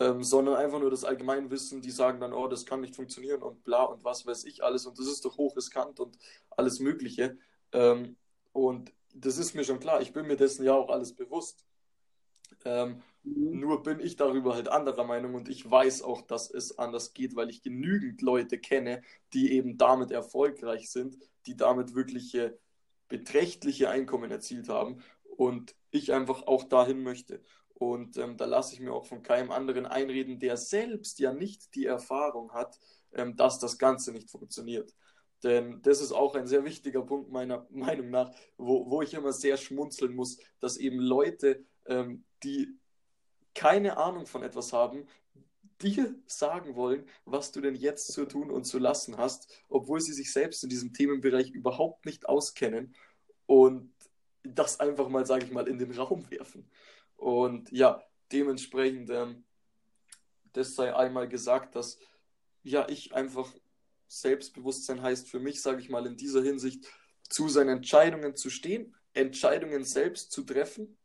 [0.00, 3.64] ähm, sondern einfach nur das Allgemeinwissen, die sagen dann, oh, das kann nicht funktionieren und
[3.64, 6.18] bla und was weiß ich alles und das ist doch hochriskant und
[6.50, 7.38] alles Mögliche.
[7.72, 8.16] Ähm,
[8.52, 11.64] und das ist mir schon klar, ich bin mir dessen ja auch alles bewusst.
[12.64, 13.60] Ähm, mhm.
[13.60, 17.36] Nur bin ich darüber halt anderer Meinung und ich weiß auch, dass es anders geht,
[17.36, 22.58] weil ich genügend Leute kenne, die eben damit erfolgreich sind, die damit wirkliche
[23.08, 25.02] beträchtliche Einkommen erzielt haben
[25.36, 27.42] und ich einfach auch dahin möchte.
[27.78, 31.76] Und ähm, da lasse ich mir auch von keinem anderen einreden, der selbst ja nicht
[31.76, 32.78] die Erfahrung hat,
[33.12, 34.92] ähm, dass das Ganze nicht funktioniert.
[35.44, 39.32] Denn das ist auch ein sehr wichtiger Punkt meiner Meinung nach, wo, wo ich immer
[39.32, 42.76] sehr schmunzeln muss, dass eben Leute, ähm, die
[43.54, 45.06] keine Ahnung von etwas haben,
[45.80, 50.12] dir sagen wollen, was du denn jetzt zu tun und zu lassen hast, obwohl sie
[50.12, 52.96] sich selbst in diesem Themenbereich überhaupt nicht auskennen
[53.46, 53.92] und
[54.42, 56.68] das einfach mal, sage ich mal, in den Raum werfen.
[57.18, 58.02] Und ja,
[58.32, 59.44] dementsprechend, ähm,
[60.52, 61.98] das sei einmal gesagt, dass
[62.62, 63.52] ja, ich einfach
[64.06, 66.86] Selbstbewusstsein heißt für mich, sage ich mal, in dieser Hinsicht,
[67.28, 70.96] zu seinen Entscheidungen zu stehen, Entscheidungen selbst zu treffen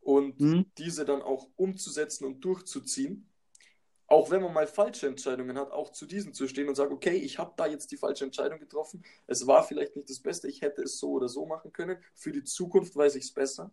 [0.00, 0.66] und mhm.
[0.78, 3.28] diese dann auch umzusetzen und durchzuziehen.
[4.06, 7.16] Auch wenn man mal falsche Entscheidungen hat, auch zu diesen zu stehen und sagen, okay,
[7.16, 9.04] ich habe da jetzt die falsche Entscheidung getroffen.
[9.28, 12.02] Es war vielleicht nicht das Beste, ich hätte es so oder so machen können.
[12.14, 13.70] Für die Zukunft weiß ich es besser.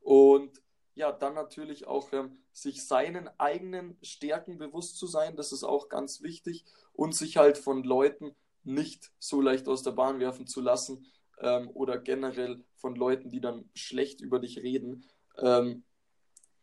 [0.00, 0.60] Und
[0.94, 5.88] ja, dann natürlich auch ähm, sich seinen eigenen Stärken bewusst zu sein, das ist auch
[5.88, 10.60] ganz wichtig und sich halt von Leuten nicht so leicht aus der Bahn werfen zu
[10.60, 11.06] lassen
[11.40, 15.04] ähm, oder generell von Leuten, die dann schlecht über dich reden,
[15.38, 15.84] ähm,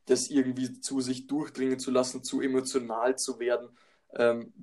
[0.05, 3.69] das irgendwie zu sich durchdringen zu lassen, zu emotional zu werden.
[4.13, 4.53] Ähm,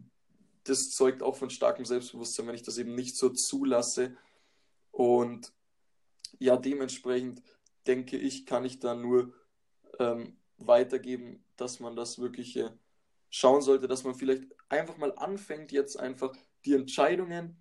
[0.65, 4.17] das zeugt auch von starkem Selbstbewusstsein, wenn ich das eben nicht so zulasse.
[4.91, 5.53] Und
[6.39, 7.43] ja, dementsprechend
[7.87, 9.33] denke ich, kann ich da nur
[9.99, 12.71] ähm, weitergeben, dass man das wirklich äh,
[13.31, 16.35] schauen sollte, dass man vielleicht einfach mal anfängt, jetzt einfach
[16.65, 17.57] die Entscheidungen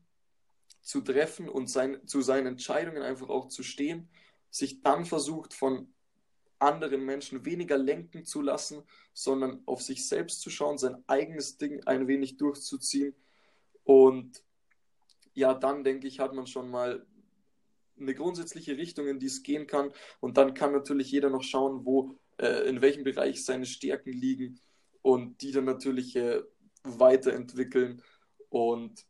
[0.82, 4.10] zu treffen und sein, zu seinen Entscheidungen einfach auch zu stehen,
[4.50, 5.94] sich dann versucht von
[6.60, 8.84] anderen Menschen weniger lenken zu lassen,
[9.14, 13.16] sondern auf sich selbst zu schauen, sein eigenes Ding ein wenig durchzuziehen.
[13.84, 14.44] Und
[15.34, 17.06] ja, dann denke ich, hat man schon mal
[18.00, 19.92] eine grundsätzliche Richtung, in die es gehen kann.
[20.20, 24.60] Und dann kann natürlich jeder noch schauen, wo, äh, in welchem Bereich seine Stärken liegen
[25.02, 26.42] und die dann natürlich äh,
[26.84, 28.02] weiterentwickeln.
[28.50, 29.06] Und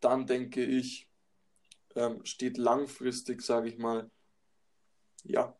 [0.00, 1.08] dann denke ich,
[1.94, 4.10] ähm, steht langfristig, sage ich mal,
[5.24, 5.56] ja,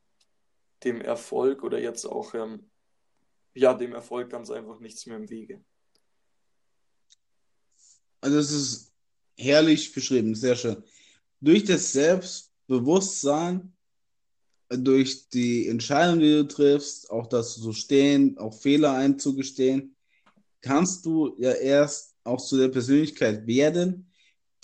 [0.84, 2.70] dem Erfolg oder jetzt auch, ähm,
[3.54, 5.64] ja, dem Erfolg ganz einfach nichts mehr im Wege.
[8.20, 8.92] Also es ist
[9.38, 10.82] herrlich beschrieben, sehr schön.
[11.40, 13.75] Durch das Selbstbewusstsein,
[14.68, 19.96] durch die Entscheidung, die du triffst, auch das zu stehen, auch Fehler einzugestehen,
[20.60, 24.10] kannst du ja erst auch zu der Persönlichkeit werden,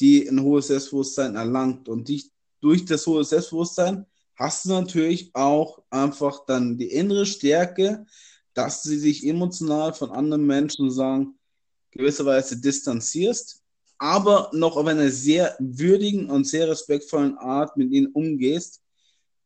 [0.01, 1.89] die ein hohes Selbstbewusstsein erlangt.
[1.89, 2.31] Und dich,
[2.61, 8.05] durch das hohe Selbstbewusstsein hast du natürlich auch einfach dann die innere Stärke,
[8.55, 11.39] dass sie sich emotional von anderen Menschen sagen,
[11.93, 13.63] gewisserweise distanzierst,
[13.99, 18.82] aber noch auf einer sehr würdigen und sehr respektvollen Art mit ihnen umgehst.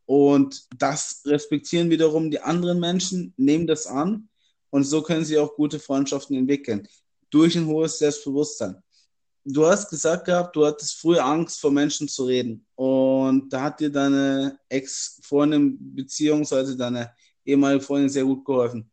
[0.06, 4.28] Und das respektieren wiederum die anderen Menschen, nehmen das an
[4.70, 6.88] und so können sie auch gute Freundschaften entwickeln.
[7.30, 8.82] Durch ein hohes Selbstbewusstsein
[9.46, 12.66] du hast gesagt gehabt, du hattest früher Angst vor Menschen zu reden.
[12.74, 18.90] Und da hat dir deine Ex-Freundin beziehungsweise deine ehemalige Freundin sehr gut geholfen.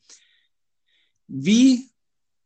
[1.27, 1.89] Wie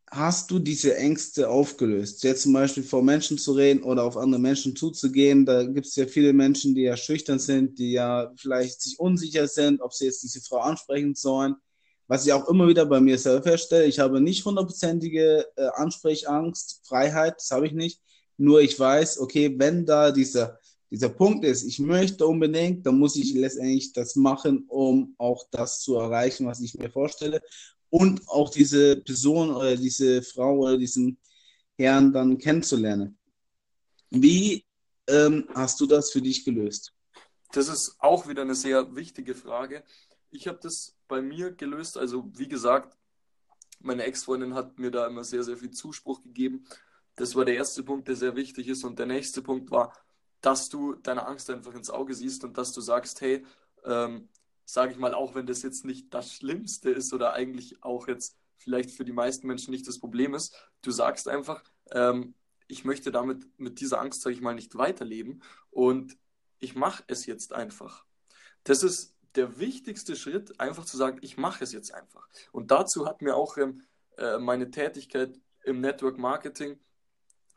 [0.09, 2.23] hast du diese Ängste aufgelöst?
[2.23, 5.45] Jetzt zum Beispiel vor Menschen zu reden oder auf andere Menschen zuzugehen.
[5.45, 9.47] Da gibt es ja viele Menschen, die ja schüchtern sind, die ja vielleicht sich unsicher
[9.47, 11.55] sind, ob sie jetzt diese Frau ansprechen sollen
[12.07, 16.81] was ich auch immer wieder bei mir selber feststelle, ich habe nicht hundertprozentige äh, Ansprechangst,
[16.87, 18.01] Freiheit, das habe ich nicht.
[18.37, 23.15] Nur ich weiß, okay, wenn da dieser, dieser Punkt ist, ich möchte unbedingt, dann muss
[23.15, 27.41] ich letztendlich das machen, um auch das zu erreichen, was ich mir vorstelle.
[27.89, 31.17] Und auch diese Person oder diese Frau oder diesen
[31.77, 33.17] Herrn dann kennenzulernen.
[34.09, 34.65] Wie
[35.07, 36.93] ähm, hast du das für dich gelöst?
[37.51, 39.83] Das ist auch wieder eine sehr wichtige Frage.
[40.31, 41.97] Ich habe das bei mir gelöst.
[41.97, 42.97] Also wie gesagt,
[43.79, 46.65] meine Ex-Freundin hat mir da immer sehr, sehr viel Zuspruch gegeben.
[47.15, 48.83] Das war der erste Punkt, der sehr wichtig ist.
[48.83, 49.93] Und der nächste Punkt war,
[50.41, 53.45] dass du deine Angst einfach ins Auge siehst und dass du sagst, hey,
[53.85, 54.27] ähm,
[54.69, 58.37] sage ich mal, auch wenn das jetzt nicht das Schlimmste ist oder eigentlich auch jetzt
[58.57, 62.35] vielleicht für die meisten Menschen nicht das Problem ist, du sagst einfach, ähm,
[62.67, 66.17] ich möchte damit mit dieser Angst, sage ich mal, nicht weiterleben und
[66.59, 68.03] ich mache es jetzt einfach.
[68.65, 72.27] Das ist der wichtigste Schritt, einfach zu sagen, ich mache es jetzt einfach.
[72.51, 73.83] Und dazu hat mir auch ähm,
[74.17, 76.77] äh, meine Tätigkeit im Network Marketing,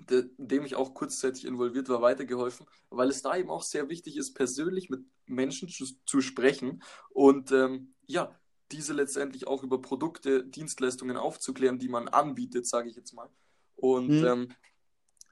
[0.08, 3.88] de, in dem ich auch kurzzeitig involviert war, weitergeholfen, weil es da eben auch sehr
[3.88, 8.36] wichtig ist, persönlich mit Menschen zu, zu sprechen und ähm, ja,
[8.72, 13.28] diese letztendlich auch über Produkte, Dienstleistungen aufzuklären, die man anbietet, sage ich jetzt mal.
[13.74, 14.26] Und mhm.
[14.26, 14.48] ähm,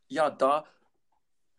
[0.08, 0.64] ja, da,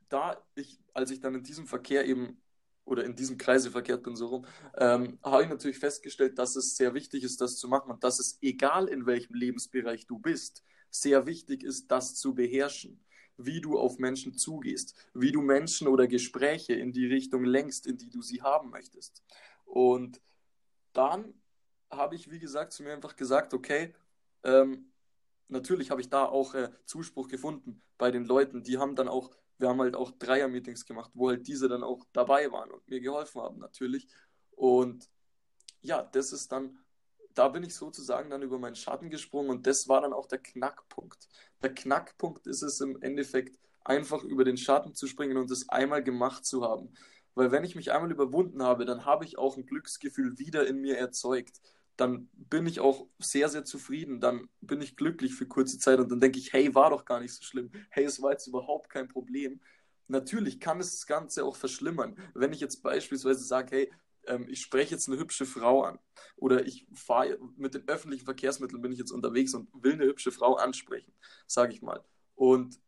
[0.10, 2.42] da ich, als ich dann in diesem Verkehr eben
[2.84, 4.46] oder in diesem Kreise verkehrt bin, so rum,
[4.78, 8.20] ähm, habe ich natürlich festgestellt, dass es sehr wichtig ist, das zu machen und dass
[8.20, 13.04] es, egal in welchem Lebensbereich du bist, sehr wichtig ist, das zu beherrschen.
[13.38, 17.98] Wie du auf Menschen zugehst, wie du Menschen oder Gespräche in die Richtung lenkst, in
[17.98, 19.24] die du sie haben möchtest.
[19.64, 20.22] Und
[20.92, 21.34] dann
[21.90, 23.96] habe ich, wie gesagt, zu mir einfach gesagt, okay,
[24.44, 24.92] ähm,
[25.48, 28.62] natürlich habe ich da auch äh, Zuspruch gefunden bei den Leuten.
[28.62, 32.06] Die haben dann auch wir haben halt auch Dreier-Meetings gemacht, wo halt diese dann auch
[32.14, 34.08] dabei waren und mir geholfen haben natürlich.
[34.52, 35.10] Und
[35.82, 36.80] ja, das ist dann,
[37.34, 40.40] da bin ich sozusagen dann über meinen Schatten gesprungen und das war dann auch der
[40.40, 41.28] Knackpunkt.
[41.62, 46.04] Der Knackpunkt ist es im Endeffekt, einfach über den Schatten zu springen und es einmal
[46.04, 46.94] gemacht zu haben.
[47.34, 50.82] Weil wenn ich mich einmal überwunden habe, dann habe ich auch ein Glücksgefühl wieder in
[50.82, 51.62] mir erzeugt
[52.00, 54.22] dann bin ich auch sehr, sehr zufrieden.
[54.22, 57.20] Dann bin ich glücklich für kurze Zeit und dann denke ich, hey, war doch gar
[57.20, 57.72] nicht so schlimm.
[57.90, 59.60] Hey, es war jetzt überhaupt kein Problem.
[60.08, 62.18] Natürlich kann es das Ganze auch verschlimmern.
[62.34, 63.92] Wenn ich jetzt beispielsweise sage, hey,
[64.30, 66.00] ähm, ich spreche jetzt eine hübsche Frau an
[66.38, 70.32] oder ich fahre mit den öffentlichen Verkehrsmitteln bin ich jetzt unterwegs und will eine hübsche
[70.32, 71.14] Frau ansprechen,
[71.48, 72.04] sage ich mal.
[72.36, 72.80] Und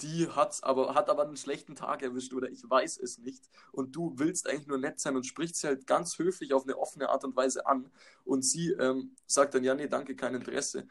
[0.00, 3.94] die hat's aber, hat aber einen schlechten Tag erwischt oder ich weiß es nicht und
[3.94, 7.08] du willst eigentlich nur nett sein und sprichst sie halt ganz höflich auf eine offene
[7.08, 7.90] Art und Weise an
[8.24, 10.86] und sie ähm, sagt dann, ja, nee, danke, kein Interesse.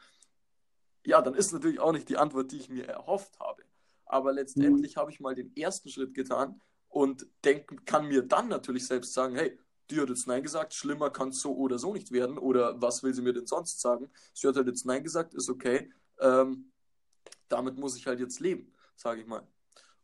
[1.04, 3.62] Ja, dann ist natürlich auch nicht die Antwort, die ich mir erhofft habe.
[4.04, 5.00] Aber letztendlich mhm.
[5.00, 9.34] habe ich mal den ersten Schritt getan und denk, kann mir dann natürlich selbst sagen,
[9.34, 9.58] hey,
[9.90, 13.02] die hat jetzt Nein gesagt, schlimmer kann es so oder so nicht werden oder was
[13.02, 14.10] will sie mir denn sonst sagen?
[14.34, 15.90] Sie hat halt jetzt Nein gesagt, ist okay.
[16.20, 16.70] Ähm,
[17.48, 19.46] damit muss ich halt jetzt leben, sage ich mal.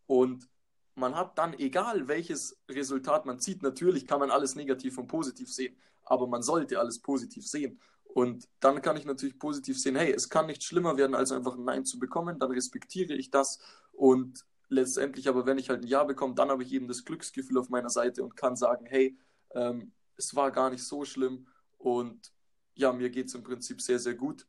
[0.06, 0.48] Und
[0.94, 5.52] man hat dann, egal welches Resultat man zieht, natürlich kann man alles negativ und positiv
[5.52, 7.80] sehen, aber man sollte alles positiv sehen.
[8.04, 11.56] Und dann kann ich natürlich positiv sehen, hey, es kann nicht schlimmer werden, als einfach
[11.56, 13.58] ein Nein zu bekommen, dann respektiere ich das
[13.92, 17.58] und letztendlich aber, wenn ich halt ein Ja bekomme, dann habe ich eben das Glücksgefühl
[17.58, 19.16] auf meiner Seite und kann sagen, hey,
[19.54, 21.46] ähm, es war gar nicht so schlimm
[21.78, 22.32] und
[22.74, 24.46] ja, mir geht es im Prinzip sehr, sehr gut.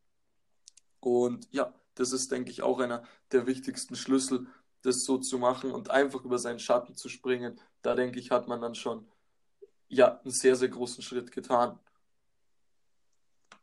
[0.99, 4.47] Und ja, das ist, denke ich, auch einer der wichtigsten Schlüssel,
[4.81, 7.59] das so zu machen und einfach über seinen Schatten zu springen.
[7.81, 9.07] Da denke ich, hat man dann schon
[9.87, 11.79] ja, einen sehr, sehr großen Schritt getan.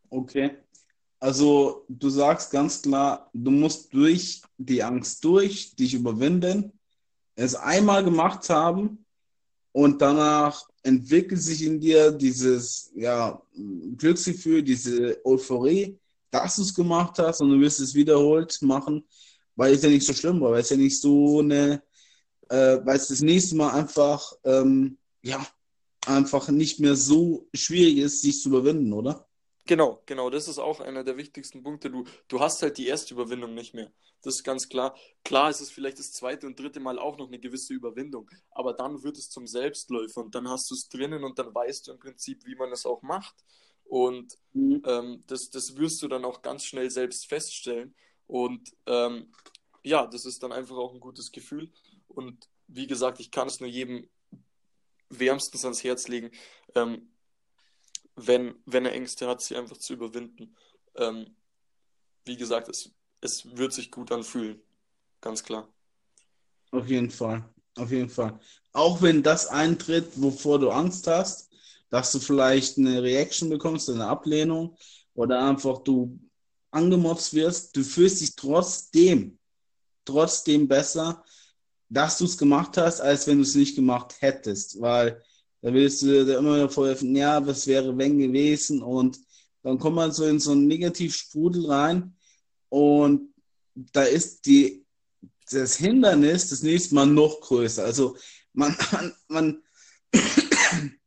[0.09, 0.59] Okay.
[1.19, 6.73] Also du sagst ganz klar, du musst durch die Angst durch, dich überwinden,
[7.35, 9.07] es einmal gemacht haben
[9.73, 13.41] und danach entwickelt sich in dir dieses ja,
[13.97, 15.99] Glücksgefühl, diese Euphorie
[16.33, 19.05] dass du es gemacht hast und du wirst es wiederholt machen,
[19.55, 21.83] weil es ja nicht so schlimm war, weil es ja nicht so eine,
[22.49, 25.47] äh, weil es das nächste Mal einfach, ähm, ja,
[26.07, 29.29] einfach nicht mehr so schwierig ist, sich zu überwinden, oder?
[29.67, 31.91] Genau, genau, das ist auch einer der wichtigsten Punkte.
[31.91, 33.93] Du, du hast halt die erste Überwindung nicht mehr.
[34.23, 34.97] Das ist ganz klar.
[35.25, 38.73] Klar ist es vielleicht das zweite und dritte Mal auch noch eine gewisse Überwindung, aber
[38.73, 41.93] dann wird es zum Selbstläufer und dann hast du es drinnen und dann weißt du
[41.93, 43.35] im Prinzip, wie man es auch macht.
[43.85, 44.83] Und mhm.
[44.87, 47.95] ähm, das, das wirst du dann auch ganz schnell selbst feststellen.
[48.27, 49.33] Und ähm,
[49.85, 51.71] ja, das ist dann einfach auch ein gutes Gefühl.
[52.09, 54.09] Und wie gesagt, ich kann es nur jedem
[55.09, 56.31] wärmstens ans Herz legen,
[56.75, 57.12] ähm,
[58.17, 60.55] wenn, wenn er Ängste hat, sie einfach zu überwinden.
[60.97, 61.35] Ähm,
[62.25, 62.91] wie gesagt, es,
[63.21, 64.61] es wird sich gut anfühlen.
[65.21, 65.69] Ganz klar.
[66.71, 67.49] Auf jeden Fall.
[67.77, 68.39] Auf jeden Fall.
[68.73, 71.51] Auch wenn das eintritt, wovor du Angst hast,
[71.91, 74.77] dass du vielleicht eine Reaction bekommst, eine Ablehnung
[75.15, 76.19] oder einfach du
[76.71, 79.39] angemobst wirst, du fühlst dich trotzdem,
[80.05, 81.23] trotzdem besser,
[81.89, 85.23] dass du es gemacht hast, als wenn du es nicht gemacht hättest, weil
[85.63, 89.19] da willst du dir immer wieder vorhelfen, ja, was wäre wenn gewesen und
[89.63, 92.17] dann kommt man so in so einen Negativsprudel rein
[92.69, 93.33] und
[93.75, 94.85] da ist die,
[95.51, 97.85] das Hindernis das nächste Mal noch größer.
[97.85, 98.17] Also
[98.53, 99.63] man, man, man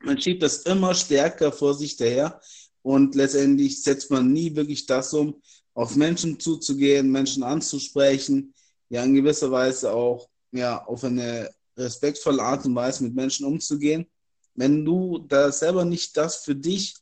[0.00, 2.40] man schiebt das immer stärker vor sich daher
[2.82, 5.40] und letztendlich setzt man nie wirklich das um,
[5.74, 8.54] auf Menschen zuzugehen, Menschen anzusprechen,
[8.88, 14.10] ja in gewisser Weise auch ja auf eine respektvolle Art und Weise mit Menschen umzugehen.
[14.54, 16.94] Wenn du da selber nicht das für dich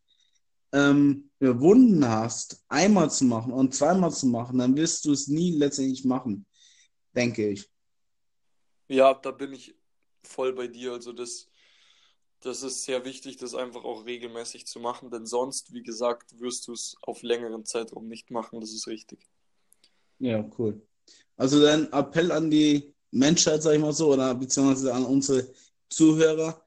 [0.73, 5.53] ähm, überwunden hast, einmal zu machen und zweimal zu machen, dann wirst du es nie
[5.53, 6.47] letztendlich machen,
[7.15, 7.71] denke ich.
[8.89, 9.75] Ja, da bin ich
[10.23, 10.93] voll bei dir.
[10.93, 11.49] Also das
[12.45, 16.69] das ist sehr wichtig, das einfach auch regelmäßig zu machen, denn sonst, wie gesagt, wirst
[16.69, 18.61] du es auf längeren Zeitraum nicht machen.
[18.61, 19.27] Das ist richtig.
[20.19, 20.87] Ja, cool.
[21.37, 25.47] Also dein Appell an die Menschheit, sag ich mal so, oder beziehungsweise an unsere
[25.89, 26.61] Zuhörer,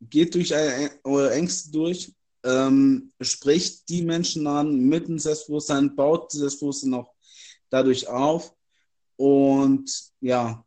[0.00, 0.54] geht durch
[1.02, 2.12] eure Ängste durch,
[2.44, 7.12] ähm, spricht die Menschen an mit dem Selbstbewusstsein, baut das Selbstbewusstsein auch
[7.70, 8.54] dadurch auf
[9.16, 10.64] und ja,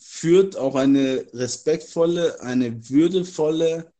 [0.00, 3.92] führt auch eine respektvolle, eine würdevolle,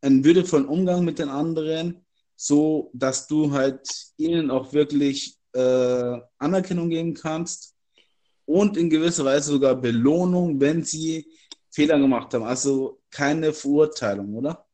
[0.00, 2.04] einen würdevollen Umgang mit den anderen,
[2.34, 7.77] so dass du halt ihnen auch wirklich äh, Anerkennung geben kannst
[8.48, 11.30] und in gewisser Weise sogar Belohnung, wenn sie
[11.68, 12.44] Fehler gemacht haben.
[12.44, 14.66] Also keine Verurteilung, oder?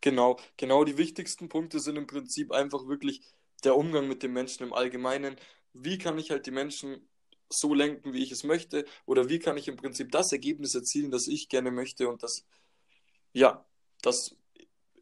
[0.00, 0.84] Genau, genau.
[0.84, 3.22] Die wichtigsten Punkte sind im Prinzip einfach wirklich
[3.64, 5.34] der Umgang mit den Menschen im Allgemeinen.
[5.72, 7.08] Wie kann ich halt die Menschen
[7.48, 8.84] so lenken, wie ich es möchte?
[9.06, 12.46] Oder wie kann ich im Prinzip das Ergebnis erzielen, das ich gerne möchte und das,
[13.32, 13.66] ja,
[14.02, 14.36] das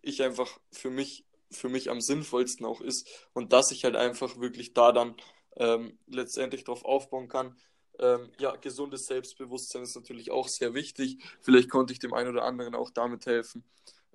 [0.00, 4.38] ich einfach für mich, für mich am sinnvollsten auch ist und dass ich halt einfach
[4.40, 5.14] wirklich da dann
[5.56, 7.56] ähm, letztendlich drauf aufbauen kann.
[7.98, 11.18] Ähm, ja, gesundes Selbstbewusstsein ist natürlich auch sehr wichtig.
[11.40, 13.64] Vielleicht konnte ich dem einen oder anderen auch damit helfen,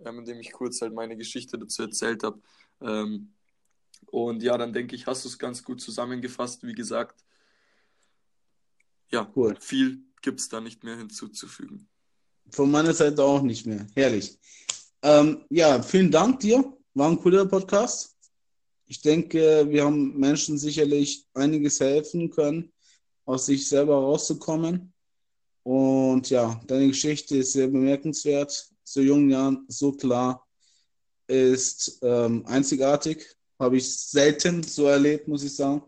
[0.05, 2.39] ähm, indem ich kurz halt meine Geschichte dazu erzählt habe.
[2.81, 3.33] Ähm,
[4.07, 6.63] und ja, dann denke ich, hast du es ganz gut zusammengefasst.
[6.63, 7.23] Wie gesagt,
[9.11, 9.55] ja, cool.
[9.59, 11.87] viel gibt es da nicht mehr hinzuzufügen.
[12.51, 13.87] von meiner Seite auch nicht mehr.
[13.95, 14.37] Herrlich.
[15.01, 16.77] Ähm, ja, vielen Dank dir.
[16.93, 18.10] War ein cooler Podcast.
[18.91, 22.73] Ich denke, wir haben Menschen sicherlich einiges helfen können,
[23.23, 24.91] aus sich selber rauszukommen.
[25.63, 28.69] Und ja, deine Geschichte ist sehr bemerkenswert.
[28.83, 30.45] So jungen Jahren, so klar,
[31.25, 33.25] ist ähm, einzigartig.
[33.57, 35.83] Habe ich selten so erlebt, muss ich sagen.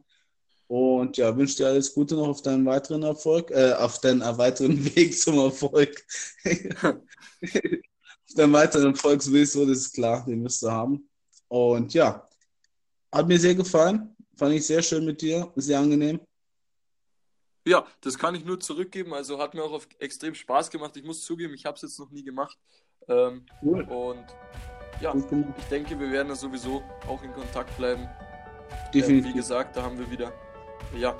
[0.67, 4.81] Und ja, wünsche dir alles Gute noch auf deinen weiteren Erfolg, äh, auf deinen weiteren
[4.95, 6.05] Weg zum Erfolg.
[6.81, 11.09] auf deinen weiteren Erfolg sowieso, das ist klar, den wirst du haben.
[11.49, 12.29] Und ja,
[13.13, 14.15] hat mir sehr gefallen.
[14.35, 16.19] Fand ich sehr schön mit dir, sehr angenehm.
[17.65, 19.13] Ja, das kann ich nur zurückgeben.
[19.13, 20.97] Also hat mir auch extrem Spaß gemacht.
[20.97, 22.57] Ich muss zugeben, ich habe es jetzt noch nie gemacht.
[23.07, 23.83] Ähm, cool.
[23.83, 24.25] Und
[24.99, 28.09] ja, ich denke, wir werden da sowieso auch in Kontakt bleiben.
[28.93, 29.25] Definitiv.
[29.25, 30.33] Äh, wie gesagt, da haben wir wieder
[30.97, 31.15] ja,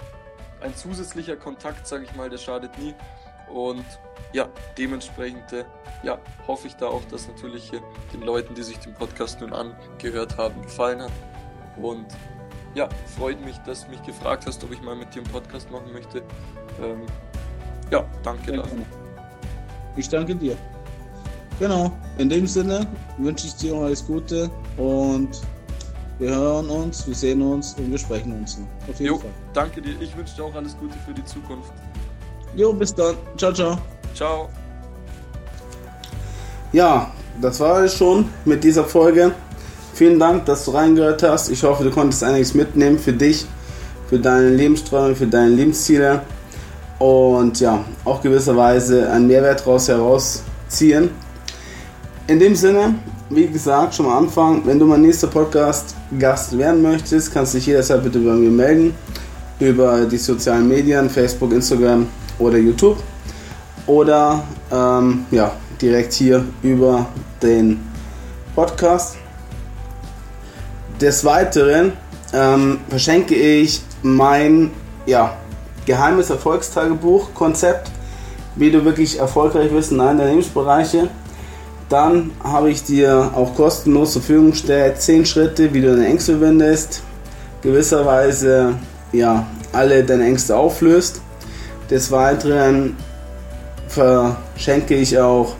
[0.62, 2.94] ein zusätzlicher Kontakt, sage ich mal, der schadet nie.
[3.54, 3.86] Und
[4.34, 5.66] ja, dementsprechend äh,
[6.04, 7.82] ja, hoffe ich da auch, dass natürlich äh,
[8.12, 11.12] den Leuten, die sich den Podcast nun angehört haben, gefallen hat.
[11.82, 12.06] Und
[12.76, 15.70] ja, freut mich, dass du mich gefragt hast, ob ich mal mit dir einen Podcast
[15.72, 16.20] machen möchte.
[16.82, 17.02] Ähm,
[17.92, 18.80] ja, danke dafür.
[19.96, 20.58] Ich danke dir.
[21.60, 25.42] Genau, in dem Sinne wünsche ich dir alles Gute und
[26.20, 28.68] wir hören uns, wir sehen uns und wir sprechen uns noch.
[28.90, 29.30] Auf jeden jo, Fall.
[29.54, 30.00] Danke dir.
[30.00, 31.74] Ich wünsche dir auch alles Gute für die Zukunft.
[32.56, 33.16] Jo, bis dann.
[33.38, 33.78] Ciao, ciao.
[34.14, 34.50] Ciao.
[36.72, 37.12] Ja,
[37.42, 39.34] das war es schon mit dieser Folge.
[39.94, 41.50] Vielen Dank, dass du reingehört hast.
[41.50, 43.46] Ich hoffe, du konntest einiges mitnehmen für dich,
[44.10, 46.22] für deine Lebensträume, für deine Lebensziele
[46.98, 51.12] und ja, auch gewisserweise einen Mehrwert daraus herausziehen.
[52.26, 52.96] In dem Sinne,
[53.30, 57.68] wie gesagt, schon am Anfang, wenn du mein nächster Podcast-Gast werden möchtest, kannst du dich
[57.68, 58.96] jederzeit bitte bei mir melden.
[59.60, 62.08] Über die sozialen Medien, Facebook, Instagram
[62.40, 62.98] oder YouTube.
[63.86, 67.06] Oder ähm, ja, direkt hier über
[67.42, 67.80] den
[68.56, 69.18] Podcast.
[71.02, 71.94] Des Weiteren
[72.34, 74.72] ähm, verschenke ich mein
[75.06, 75.36] ja,
[75.86, 77.92] geheimes Erfolgstagebuch-Konzept,
[78.56, 81.10] wie du wirklich erfolgreich wirst in allen Unternehmensbereichen.
[81.90, 86.40] Dann habe ich dir auch kostenlos zur Verfügung gestellt 10 Schritte, wie du deine Ängste
[86.40, 87.04] wendest,
[87.62, 88.76] gewisserweise
[89.12, 91.22] ja, alle deine Ängste auflöst.
[91.90, 92.96] Des Weiteren
[93.88, 95.56] verschenke ich auch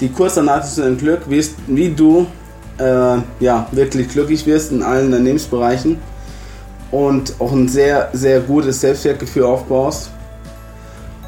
[0.00, 2.26] die Kursanleitung zu deinem Glück, wie du
[2.78, 5.98] äh, ja, wirklich glücklich wirst in allen Unternehmensbereichen
[6.90, 10.10] und auch ein sehr, sehr gutes Selbstwertgefühl aufbaust.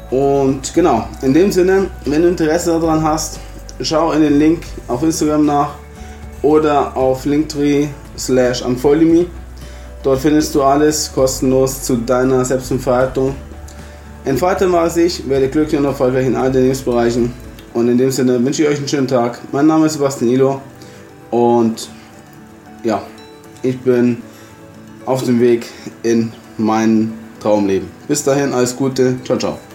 [0.09, 3.39] Und genau, in dem Sinne, wenn du Interesse daran hast,
[3.81, 5.69] schau in den Link auf Instagram nach
[6.41, 7.87] oder auf linktree
[8.17, 9.27] slash unfoldme.
[10.03, 13.35] Dort findest du alles kostenlos zu deiner Selbstentfaltung.
[14.25, 17.31] Entfalte mal sich, werde glücklich und erfolgreich in allen Lebensbereichen.
[17.73, 19.39] Und in dem Sinne wünsche ich euch einen schönen Tag.
[19.51, 20.61] Mein Name ist Sebastian Ilo
[21.31, 21.89] und
[22.83, 23.01] ja,
[23.63, 24.21] ich bin
[25.05, 25.65] auf dem Weg
[26.03, 27.89] in mein Traumleben.
[28.07, 29.15] Bis dahin, alles Gute.
[29.23, 29.70] Ciao, ciao.